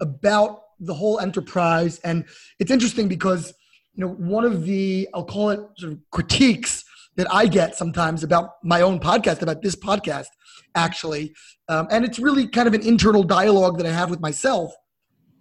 [0.00, 2.24] about the whole enterprise and
[2.58, 3.52] it's interesting because
[3.94, 6.84] you know one of the i'll call it sort of critiques
[7.16, 10.26] that i get sometimes about my own podcast about this podcast
[10.74, 11.34] actually
[11.68, 14.74] um, and it's really kind of an internal dialogue that I have with myself.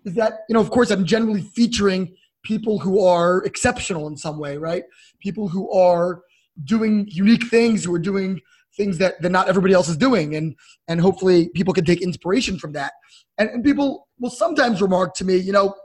[0.06, 4.38] Is that you know, of course, I'm generally featuring people who are exceptional in some
[4.38, 4.84] way, right?
[5.20, 6.22] People who are
[6.66, 8.40] doing unique things, who are doing
[8.76, 10.56] things that, that not everybody else is doing, and
[10.88, 12.94] and hopefully people can take inspiration from that.
[13.38, 15.76] And, and people will sometimes remark to me, you know,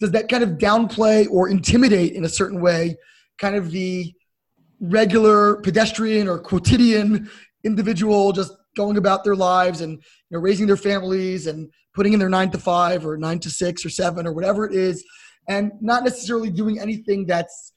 [0.00, 2.96] does that kind of downplay or intimidate in a certain way,
[3.38, 4.12] kind of the
[4.80, 7.30] regular pedestrian or quotidian
[7.64, 12.18] individual just going about their lives and you know raising their families and putting in
[12.18, 15.02] their nine to five or nine to six or seven or whatever it is
[15.48, 17.72] and not necessarily doing anything that's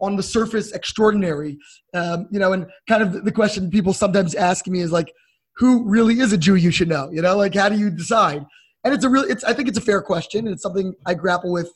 [0.00, 1.58] on the surface extraordinary
[1.94, 5.12] um, you know and kind of the question people sometimes ask me is like
[5.56, 7.36] who really is a jew you should know you know?
[7.36, 8.44] Like how do you decide?
[8.84, 11.14] And it's a really it's i think it's a fair question and it's something i
[11.14, 11.70] grapple with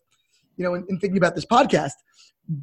[0.57, 1.93] you know in, in thinking about this podcast.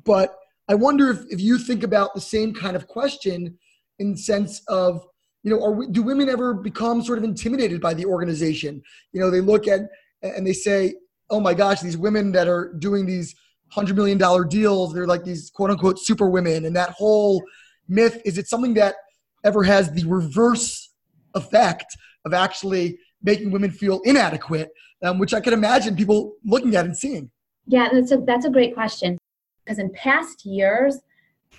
[0.06, 0.36] But
[0.70, 3.58] i wonder if, if you think about the same kind of question
[4.00, 5.04] in sense of
[5.48, 8.82] you know, are do women ever become sort of intimidated by the organization?
[9.14, 9.82] You know, they look at
[10.22, 10.96] and they say,
[11.30, 13.34] "Oh my gosh, these women that are doing these
[13.70, 17.44] hundred million dollar deals, they're like these quote unquote super women." And that whole
[17.88, 18.96] myth is it something that
[19.44, 20.90] ever has the reverse
[21.34, 21.86] effect
[22.26, 24.70] of actually making women feel inadequate,
[25.04, 27.32] um, which I can imagine people looking at and seeing.
[27.66, 29.18] Yeah, that's a that's a great question
[29.64, 31.00] because in past years,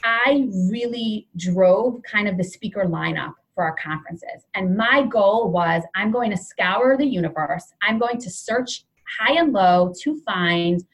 [0.04, 4.46] I really drove kind of the speaker lineup for our conferences.
[4.54, 8.84] And my goal was I'm going to scour the universe, I'm going to search
[9.18, 10.84] high and low to find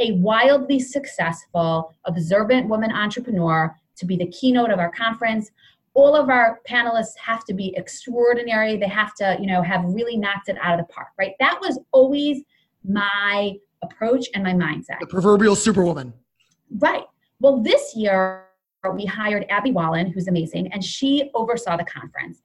[0.00, 5.50] a wildly successful, observant woman entrepreneur to be the keynote of our conference.
[5.94, 8.76] All of our panelists have to be extraordinary.
[8.76, 11.34] They have to, you know, have really knocked it out of the park, right?
[11.38, 12.42] That was always
[12.84, 14.98] my approach and my mindset.
[15.00, 16.12] The proverbial superwoman.
[16.78, 17.04] Right.
[17.40, 18.46] Well, this year
[18.92, 22.42] we hired Abby Wallen, who's amazing, and she oversaw the conference.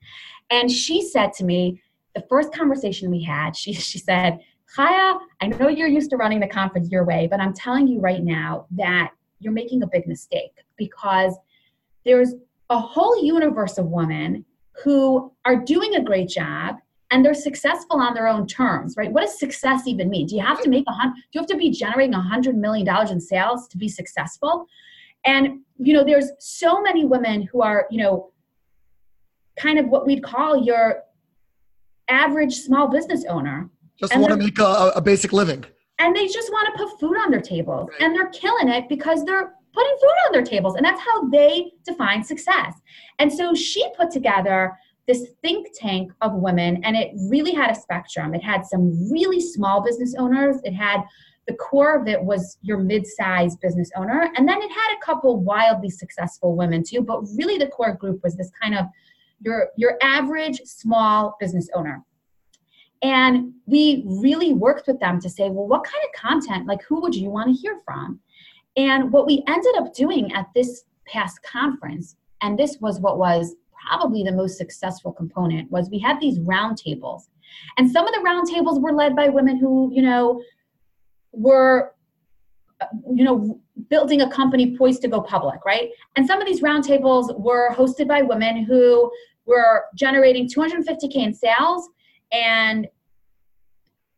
[0.50, 1.82] And she said to me,
[2.16, 4.40] the first conversation we had, she, she said,
[4.78, 8.00] Chaya, I know you're used to running the conference your way, but I'm telling you
[8.00, 11.36] right now that you're making a big mistake because
[12.06, 12.36] there's
[12.70, 14.46] a whole universe of women
[14.84, 16.76] who are doing a great job
[17.12, 19.12] and they're successful on their own terms, right?
[19.12, 20.28] What does success even mean?
[20.28, 21.16] Do you have to make a hundred?
[21.16, 24.68] Do you have to be generating a hundred million dollars in sales to be successful?
[25.26, 28.32] And, you know, there's so many women who are, you know,
[29.58, 31.02] kind of what we'd call your
[32.08, 33.70] average small business owner.
[34.00, 35.66] Just want to make a, a, basic living.
[36.00, 37.90] And they just want to put food on their tables.
[38.00, 40.76] And they're killing it because they're putting food on their tables.
[40.76, 42.74] And that's how they define success.
[43.20, 44.78] And so she put together
[45.08, 48.36] this think tank of women, and it really had a spectrum.
[48.36, 51.02] It had some really small business owners, it had
[51.50, 55.42] the core of it was your mid-sized business owner and then it had a couple
[55.42, 58.86] wildly successful women too but really the core group was this kind of
[59.42, 62.06] your your average small business owner
[63.02, 67.02] and we really worked with them to say well what kind of content like who
[67.02, 68.20] would you want to hear from?
[68.78, 73.56] And what we ended up doing at this past conference and this was what was
[73.88, 77.24] probably the most successful component was we had these roundtables
[77.78, 80.42] and some of the roundtables were led by women who you know
[81.32, 81.94] were
[82.82, 85.90] uh, you know building a company poised to go public right?
[86.16, 89.10] And some of these roundtables were hosted by women who
[89.46, 91.90] were generating 250k in sales
[92.32, 92.88] and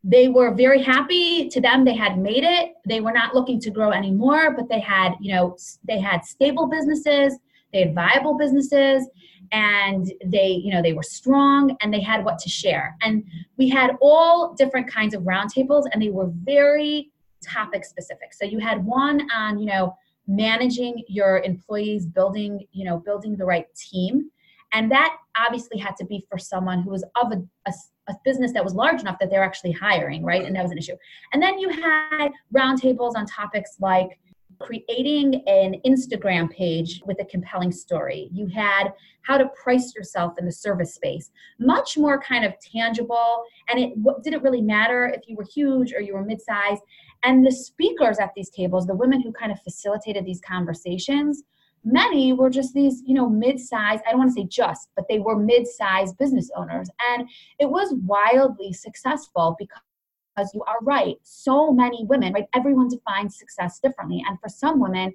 [0.04, 1.84] they were very happy to them.
[1.84, 2.72] They had made it.
[2.88, 5.56] They were not looking to grow anymore but they had you know
[5.86, 7.38] they had stable businesses
[7.72, 9.08] they had viable businesses
[9.50, 12.96] and they you know they were strong and they had what to share.
[13.02, 13.24] And
[13.56, 17.10] we had all different kinds of roundtables and they were very
[17.42, 18.32] topic specific.
[18.32, 19.96] So you had one on you know
[20.28, 24.30] managing your employees building you know building the right team.
[24.74, 27.72] And that obviously had to be for someone who was of a, a,
[28.08, 30.78] a business that was large enough that they're actually hiring right and that was an
[30.78, 30.96] issue
[31.32, 34.18] and then you had roundtables on topics like
[34.62, 38.28] creating an Instagram page with a compelling story.
[38.32, 38.92] You had
[39.22, 43.44] how to price yourself in the service space, much more kind of tangible.
[43.68, 46.82] And it didn't really matter if you were huge or you were mid-sized.
[47.22, 51.42] And the speakers at these tables, the women who kind of facilitated these conversations,
[51.84, 55.18] many were just these, you know, mid-sized, I don't want to say just, but they
[55.18, 56.88] were mid-sized business owners.
[57.10, 57.28] And
[57.58, 61.16] it was wildly successful because you are right.
[61.22, 62.46] So many women, right?
[62.54, 64.22] Everyone defines success differently.
[64.28, 65.12] And for some women,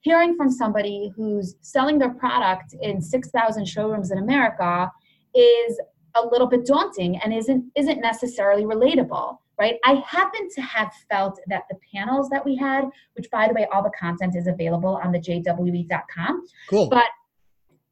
[0.00, 4.90] hearing from somebody who's selling their product in 6,000 showrooms in America
[5.34, 5.80] is
[6.14, 11.38] a little bit daunting and isn't isn't necessarily relatable right i happen to have felt
[11.46, 12.84] that the panels that we had
[13.14, 17.08] which by the way all the content is available on the jwe.com cool but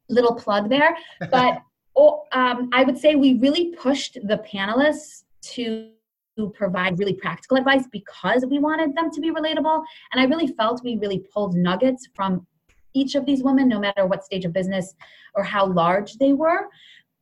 [0.09, 0.97] little plug there
[1.31, 1.63] but
[1.97, 5.91] oh, um, i would say we really pushed the panelists to
[6.37, 9.85] to provide really practical advice because we wanted them to be relatable.
[10.13, 12.47] And I really felt we really pulled nuggets from
[12.95, 14.95] each of these women, no matter what stage of business
[15.35, 16.69] or how large they were.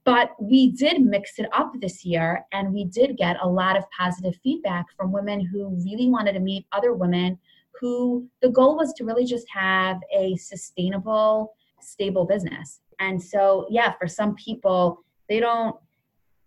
[0.05, 3.85] But we did mix it up this year, and we did get a lot of
[3.97, 7.39] positive feedback from women who really wanted to meet other women
[7.81, 12.81] who the goal was to really just have a sustainable, stable business.
[13.01, 15.77] And so, yeah, for some people, they don't,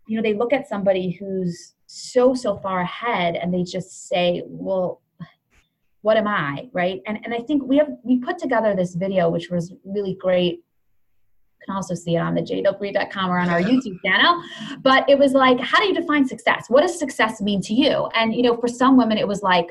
[0.07, 4.41] you know, they look at somebody who's so so far ahead and they just say
[4.47, 5.01] well
[6.01, 9.29] what am i right and and i think we have we put together this video
[9.29, 10.63] which was really great
[11.65, 14.41] can also see it on the jw.com or on our youtube channel
[14.81, 18.05] but it was like how do you define success what does success mean to you
[18.15, 19.67] and you know for some women it was like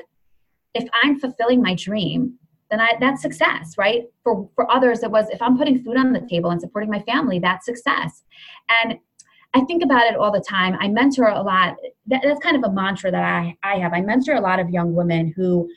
[0.73, 2.37] if i'm fulfilling my dream
[2.71, 4.05] then I, that's success, right?
[4.23, 6.99] For for others, it was if I'm putting food on the table and supporting my
[7.01, 8.23] family, that's success.
[8.67, 8.97] And
[9.53, 10.75] I think about it all the time.
[10.81, 11.75] I mentor a lot.
[12.07, 13.93] That, that's kind of a mantra that I, I have.
[13.93, 15.69] I mentor a lot of young women who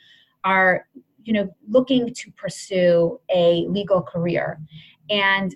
[0.43, 0.85] are,
[1.23, 4.59] you know, looking to pursue a legal career.
[5.09, 5.55] And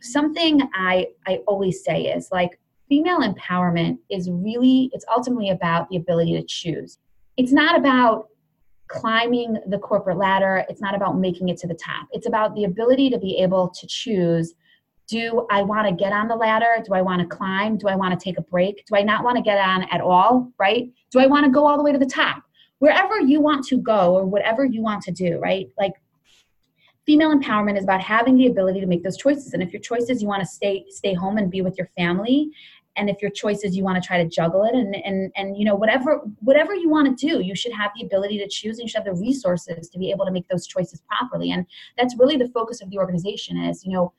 [0.00, 5.96] something I, I always say is like female empowerment is really, it's ultimately about the
[5.96, 6.98] ability to choose.
[7.36, 8.28] It's not about
[8.88, 10.64] climbing the corporate ladder.
[10.68, 12.08] It's not about making it to the top.
[12.12, 14.54] It's about the ability to be able to choose
[15.08, 16.82] do I want to get on the ladder?
[16.84, 17.78] Do I want to climb?
[17.78, 18.84] Do I want to take a break?
[18.86, 20.52] Do I not want to get on at all?
[20.58, 20.90] Right?
[21.10, 22.42] Do I want to go all the way to the top?
[22.78, 25.66] Wherever you want to go or whatever you want to do, right?
[25.78, 25.94] Like
[27.08, 29.54] female empowerment is about having the ability to make those choices.
[29.54, 31.90] And if your choice is you want to stay stay home and be with your
[31.96, 32.50] family,
[32.96, 35.56] and if your choice is you want to try to juggle it and and and
[35.56, 38.78] you know whatever whatever you want to do you should have the ability to choose
[38.78, 41.64] and you should have the resources to be able to make those choices properly and
[41.96, 44.12] that's really the focus of the organization is you know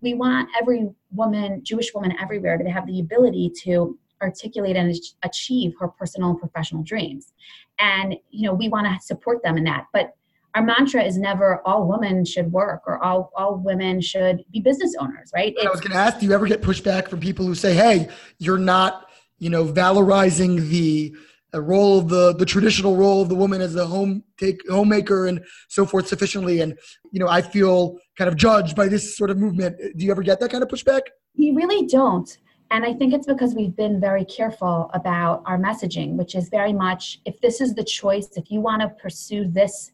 [0.00, 5.74] we want every woman, Jewish woman everywhere, to have the ability to articulate and achieve
[5.78, 7.32] her personal and professional dreams.
[7.78, 9.86] And you know, we want to support them in that.
[9.92, 10.16] But
[10.58, 14.92] our mantra is never all women should work or all, all women should be business
[14.98, 15.54] owners, right?
[15.62, 18.08] I was going to ask, do you ever get pushback from people who say, hey,
[18.40, 21.14] you're not, you know, valorizing the
[21.54, 25.28] a role of the the traditional role of the woman as the home take homemaker
[25.28, 26.60] and so forth sufficiently?
[26.60, 26.76] And
[27.10, 29.78] you know i feel kind of judged by this sort of movement.
[29.96, 31.02] Do you ever get that kind of pushback?
[31.38, 32.28] We really don't.
[32.70, 36.74] And i think it's because we've been very careful about our messaging which is very
[36.74, 39.92] much if this is the choice if you want to pursue this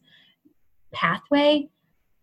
[0.95, 1.69] pathway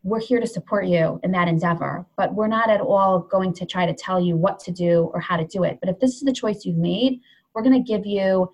[0.05, 3.64] we're here to support you in that endeavor, but we're not at all going to
[3.64, 5.79] try to tell you what to do or how to do it.
[5.81, 7.20] But if this is the choice you've made,
[7.55, 8.51] we're going to give you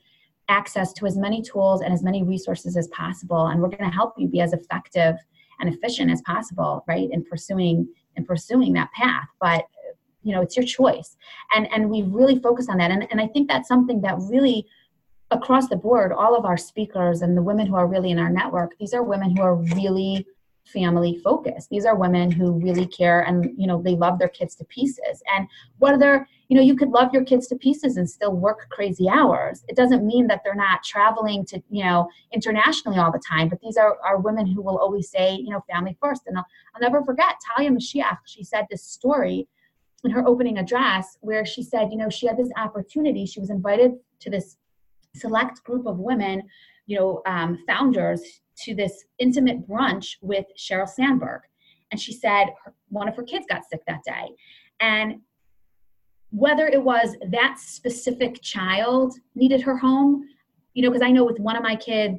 [0.48, 3.94] access to as many tools and as many resources as possible and we're going to
[3.94, 5.14] help you be as effective
[5.60, 9.28] and efficient as possible right in pursuing in pursuing that path.
[9.40, 9.66] But
[10.22, 11.16] you know it's your choice.
[11.54, 12.90] And and we really focus on that.
[12.90, 14.66] And, and i think that's something that really
[15.30, 18.30] across the board all of our speakers and the women who are really in our
[18.30, 20.26] network these are women who are really
[20.68, 21.70] family focused.
[21.70, 25.22] These are women who really care and you know they love their kids to pieces.
[25.34, 25.48] And
[25.78, 29.64] whether you know you could love your kids to pieces and still work crazy hours.
[29.68, 33.60] It doesn't mean that they're not traveling to you know internationally all the time but
[33.60, 36.22] these are, are women who will always say you know family first.
[36.26, 38.18] And i'll, I'll never forget talia mashiach.
[38.26, 39.48] She said this story
[40.04, 43.26] in her opening address where she said you know she had this opportunity.
[43.26, 44.56] She was invited to this
[45.18, 46.42] select group of women
[46.86, 51.42] you know um, founders to this intimate brunch with sheryl sandberg.
[51.90, 54.30] And she said her, one of her kids got sick that day.
[54.80, 55.20] And
[56.30, 60.28] whether it was that specific child needed her home,
[60.74, 62.18] you know, because I know with one of my kids,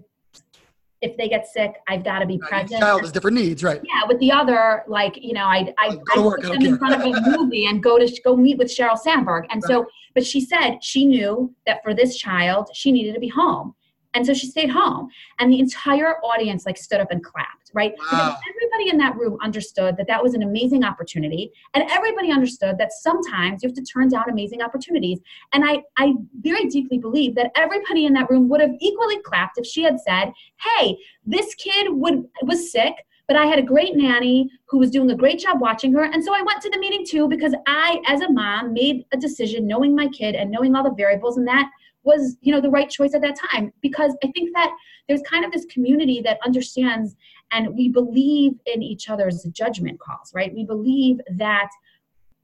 [1.01, 2.81] if they get sick, I've got to be right, present.
[2.81, 3.81] child has different needs, right?
[3.83, 4.01] Yeah.
[4.07, 7.01] With the other, like you know, I I, I work, put them in front of
[7.01, 9.69] a movie and go to go meet with Sheryl Sandberg, and right.
[9.69, 13.75] so, but she said she knew that for this child, she needed to be home,
[14.13, 15.09] and so she stayed home.
[15.37, 17.93] And the entire audience like stood up and clapped, right?
[17.97, 18.05] Wow.
[18.09, 21.51] Because everybody in that room understood that that was an amazing opportunity.
[21.73, 25.19] And everybody understood that sometimes you have to turn down amazing opportunities.
[25.53, 29.57] And I, I very deeply believe that everybody in that room would have equally clapped
[29.57, 30.31] if she had said,
[30.77, 32.95] hey, this kid would was sick
[33.29, 36.03] but I had a great nanny who was doing a great job watching her.
[36.03, 39.17] And so I went to the meeting too because I, as a mom, made a
[39.17, 41.69] decision knowing my kid and knowing all the variables, and that
[42.03, 43.71] was you know the right choice at that time.
[43.81, 44.71] Because i think that
[45.07, 47.15] there's kind of this community that understands
[47.51, 50.53] and we believe in each other's judgment calls right?
[50.53, 51.69] We believe that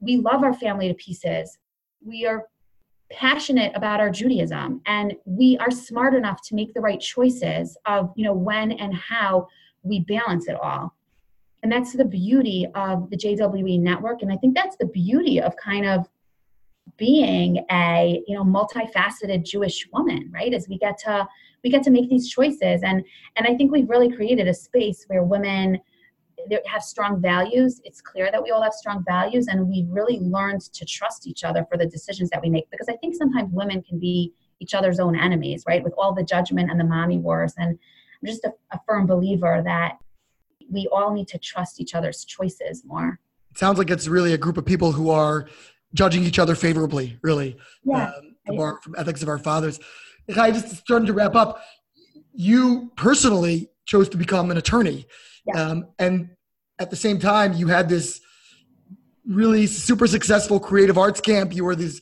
[0.00, 1.58] we love our family to pieces.
[2.04, 2.44] We are
[3.10, 8.12] passionate about our judaism and we are smart enough to make the right choices of
[8.16, 9.46] you know when and how
[9.82, 10.94] we balance it all.
[11.62, 14.22] And that's the beauty of the jwe network.
[14.22, 16.06] And i think that's the beauty of kind of
[16.96, 20.54] being a you know multifaceted jewish woman right?
[20.54, 21.26] As we get to
[21.64, 22.82] we get to make these choices.
[22.82, 23.04] And
[23.36, 25.78] and i think we've really created a space where women
[26.66, 27.80] have strong values.
[27.84, 31.42] It's clear that we all have strong values and we've really learned to trust each
[31.42, 32.70] other for the decisions that we make.
[32.70, 35.82] Because i think sometimes women can be each other's own enemies right?
[35.82, 37.54] With all the judgment and the mommy wars.
[37.58, 39.98] And i'm just a, a firm believer that
[40.70, 43.20] we all need to trust each other's choices more.
[43.50, 45.48] It sounds like it's really a group of people who are
[45.96, 47.56] judging each other favorably, really.
[47.84, 48.12] Yeah.
[48.12, 49.80] Um, from ethics of our fathers.
[50.36, 51.60] I just starting to wrap up.
[52.32, 55.06] You personally chose to become an attorney,
[55.46, 55.60] yeah.
[55.60, 56.30] um, and
[56.78, 58.20] at the same time, you had this
[59.26, 61.54] really super successful creative arts camp.
[61.54, 62.00] You were this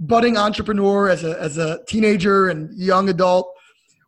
[0.00, 3.52] budding entrepreneur as a as a teenager and young adult.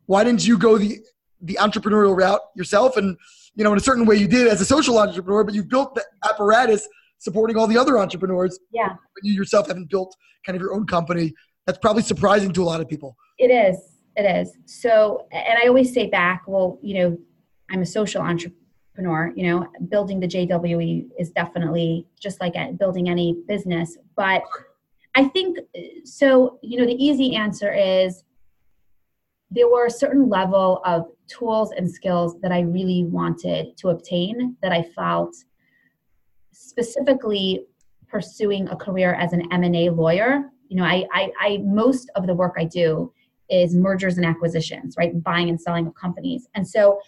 [0.05, 0.99] Why didn't you go the
[1.41, 2.97] the entrepreneurial route yourself?
[2.97, 3.17] And
[3.55, 5.95] you know, in a certain way, you did as a social entrepreneur, but you built
[5.95, 6.87] the apparatus
[7.19, 8.59] supporting all the other entrepreneurs.
[8.71, 8.89] Yeah.
[8.89, 10.15] When you yourself haven't built
[10.45, 11.33] kind of your own company.
[11.65, 13.15] That's probably surprising to a lot of people.
[13.37, 13.77] It is.
[14.15, 14.57] It is.
[14.65, 17.17] So, and I always say back, well, you know,
[17.69, 23.35] I'm a social entrepreneur, you know, building the JWE is definitely just like building any
[23.47, 23.97] business.
[24.15, 24.43] But
[25.15, 25.59] I think
[26.03, 28.23] so, you know, the easy answer is
[29.51, 34.55] there were a certain level of tools and skills that I really wanted to obtain
[34.61, 35.35] that I felt
[36.57, 37.65] specifically
[38.07, 42.33] pursuing a career as an M&A lawyer, you know, I, I, I most of the
[42.33, 43.11] work I do
[43.49, 45.21] is mergers and acquisitions, right?
[45.23, 46.47] Buying and selling of companies.
[46.55, 46.99] And so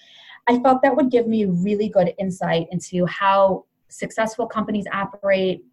[0.47, 5.63] I felt that would give me really good insight into how successful companies operate,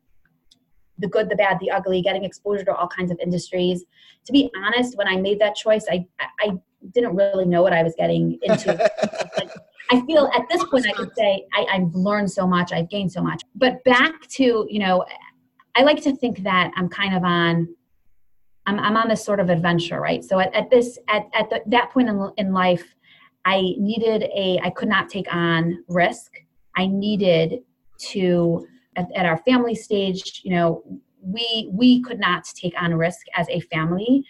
[0.99, 3.85] the good, the bad, the ugly, getting exposure to all kinds of industries.
[4.25, 6.07] To be honest, when I made that choice, I
[6.41, 6.53] I
[6.93, 8.73] didn't really know what I was getting into.
[9.91, 13.13] I feel at this point I could say I, I've learned so much, I've gained
[13.13, 13.43] so much.
[13.55, 15.05] But back to, you know,
[15.77, 17.75] I like to think that I'm kind of on
[18.69, 20.25] I'm, I'm on this sort of adventure, right?
[20.25, 22.95] So at, at this at, at the, that point in, in life,
[23.45, 26.33] I needed a I could not take on risk.
[26.77, 27.61] I needed
[28.11, 28.67] to
[28.97, 30.83] at, at our family stage, you know,
[31.21, 34.25] we we could not take on risk as a family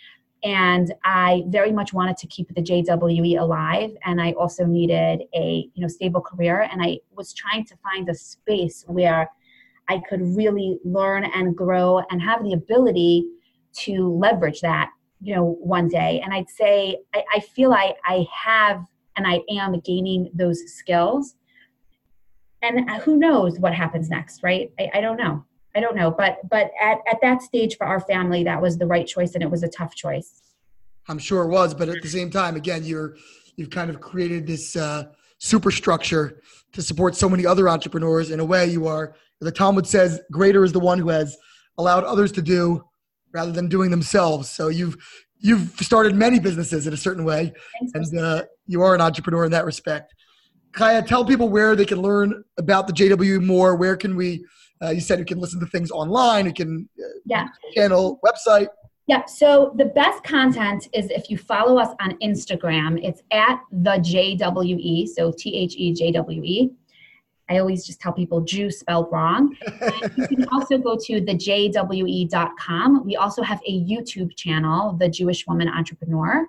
[0.45, 5.69] and I very much wanted to keep the JWE alive and I also needed a
[5.75, 9.31] you know stable career and I was trying to find a space where
[9.89, 13.27] I could really learn and grow and have the ability
[13.85, 18.27] to leverage that you know one day and I'd say I, I feel I, I
[18.33, 18.85] have
[19.17, 21.37] and I am gaining those skills
[22.63, 24.73] and who knows what happens next, right?
[24.79, 25.45] I, I don't know.
[25.77, 28.87] I don't know, but but at, at that stage for our family, that was the
[28.87, 30.41] right choice, and it was a tough choice.
[31.07, 33.17] I'm sure it was, but at the same time, again, you're
[33.57, 35.05] you've kind of created this uh,
[35.39, 36.41] superstructure
[36.73, 38.31] to support so many other entrepreneurs.
[38.31, 41.37] In a way, you are the Talmud says, "Greater is the one who has
[41.77, 42.83] allowed others to do
[43.33, 44.97] rather than doing themselves." So you've
[45.39, 47.53] you've started many businesses in a certain way,
[47.93, 50.15] and uh, you are an entrepreneur in that respect.
[50.73, 53.77] Chaya, tell people where they can learn about the JW more.
[53.77, 54.45] Where can we
[54.83, 56.47] uh, you said you can listen to things online.
[56.47, 58.69] You can uh, yeah channel website.
[59.07, 59.25] Yeah.
[59.27, 63.01] So the best content is if you follow us on Instagram.
[63.03, 65.09] It's at the JWE.
[65.09, 66.71] So T H E J W E.
[67.49, 69.57] I always just tell people Jew spelled wrong.
[70.17, 73.05] you can also go to thejwe.com.
[73.07, 76.45] We also have a YouTube channel, The Jewish Woman Entrepreneur.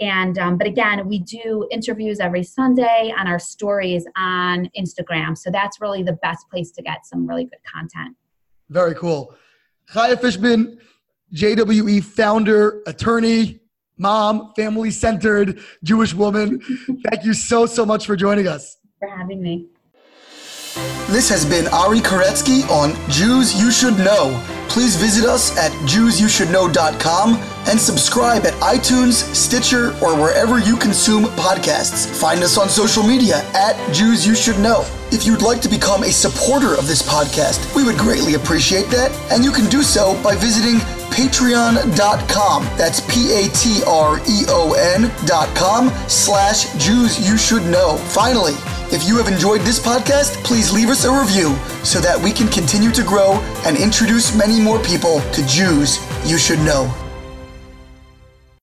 [0.00, 5.36] And um, but again, we do interviews every Sunday on our stories on Instagram.
[5.36, 8.16] So that's really the best place to get some really good content.
[8.68, 9.34] Very cool.
[9.92, 10.78] Chaya Fishman,
[11.34, 13.60] JWE founder, attorney,
[13.96, 16.60] mom, family centered Jewish woman.
[17.08, 18.78] Thank you so, so much for joining us.
[18.98, 19.68] For having me.
[21.08, 24.65] This has been Ari Koretzky on Jews You Should Know.
[24.76, 32.06] Please visit us at JewsYouShouldKnow.com and subscribe at iTunes, Stitcher, or wherever you consume podcasts.
[32.20, 34.84] Find us on social media at Jews You Should Know.
[35.10, 39.10] If you'd like to become a supporter of this podcast, we would greatly appreciate that,
[39.32, 40.76] and you can do so by visiting
[41.08, 42.64] patreon.com.
[42.76, 47.96] That's P-A-T-R-E-O-N dot com slash Jews You Should Know.
[47.96, 48.52] Finally,
[48.92, 52.46] if you have enjoyed this podcast, please leave us a review so that we can
[52.46, 53.32] continue to grow
[53.66, 57.05] and introduce many more people to Jews you should know.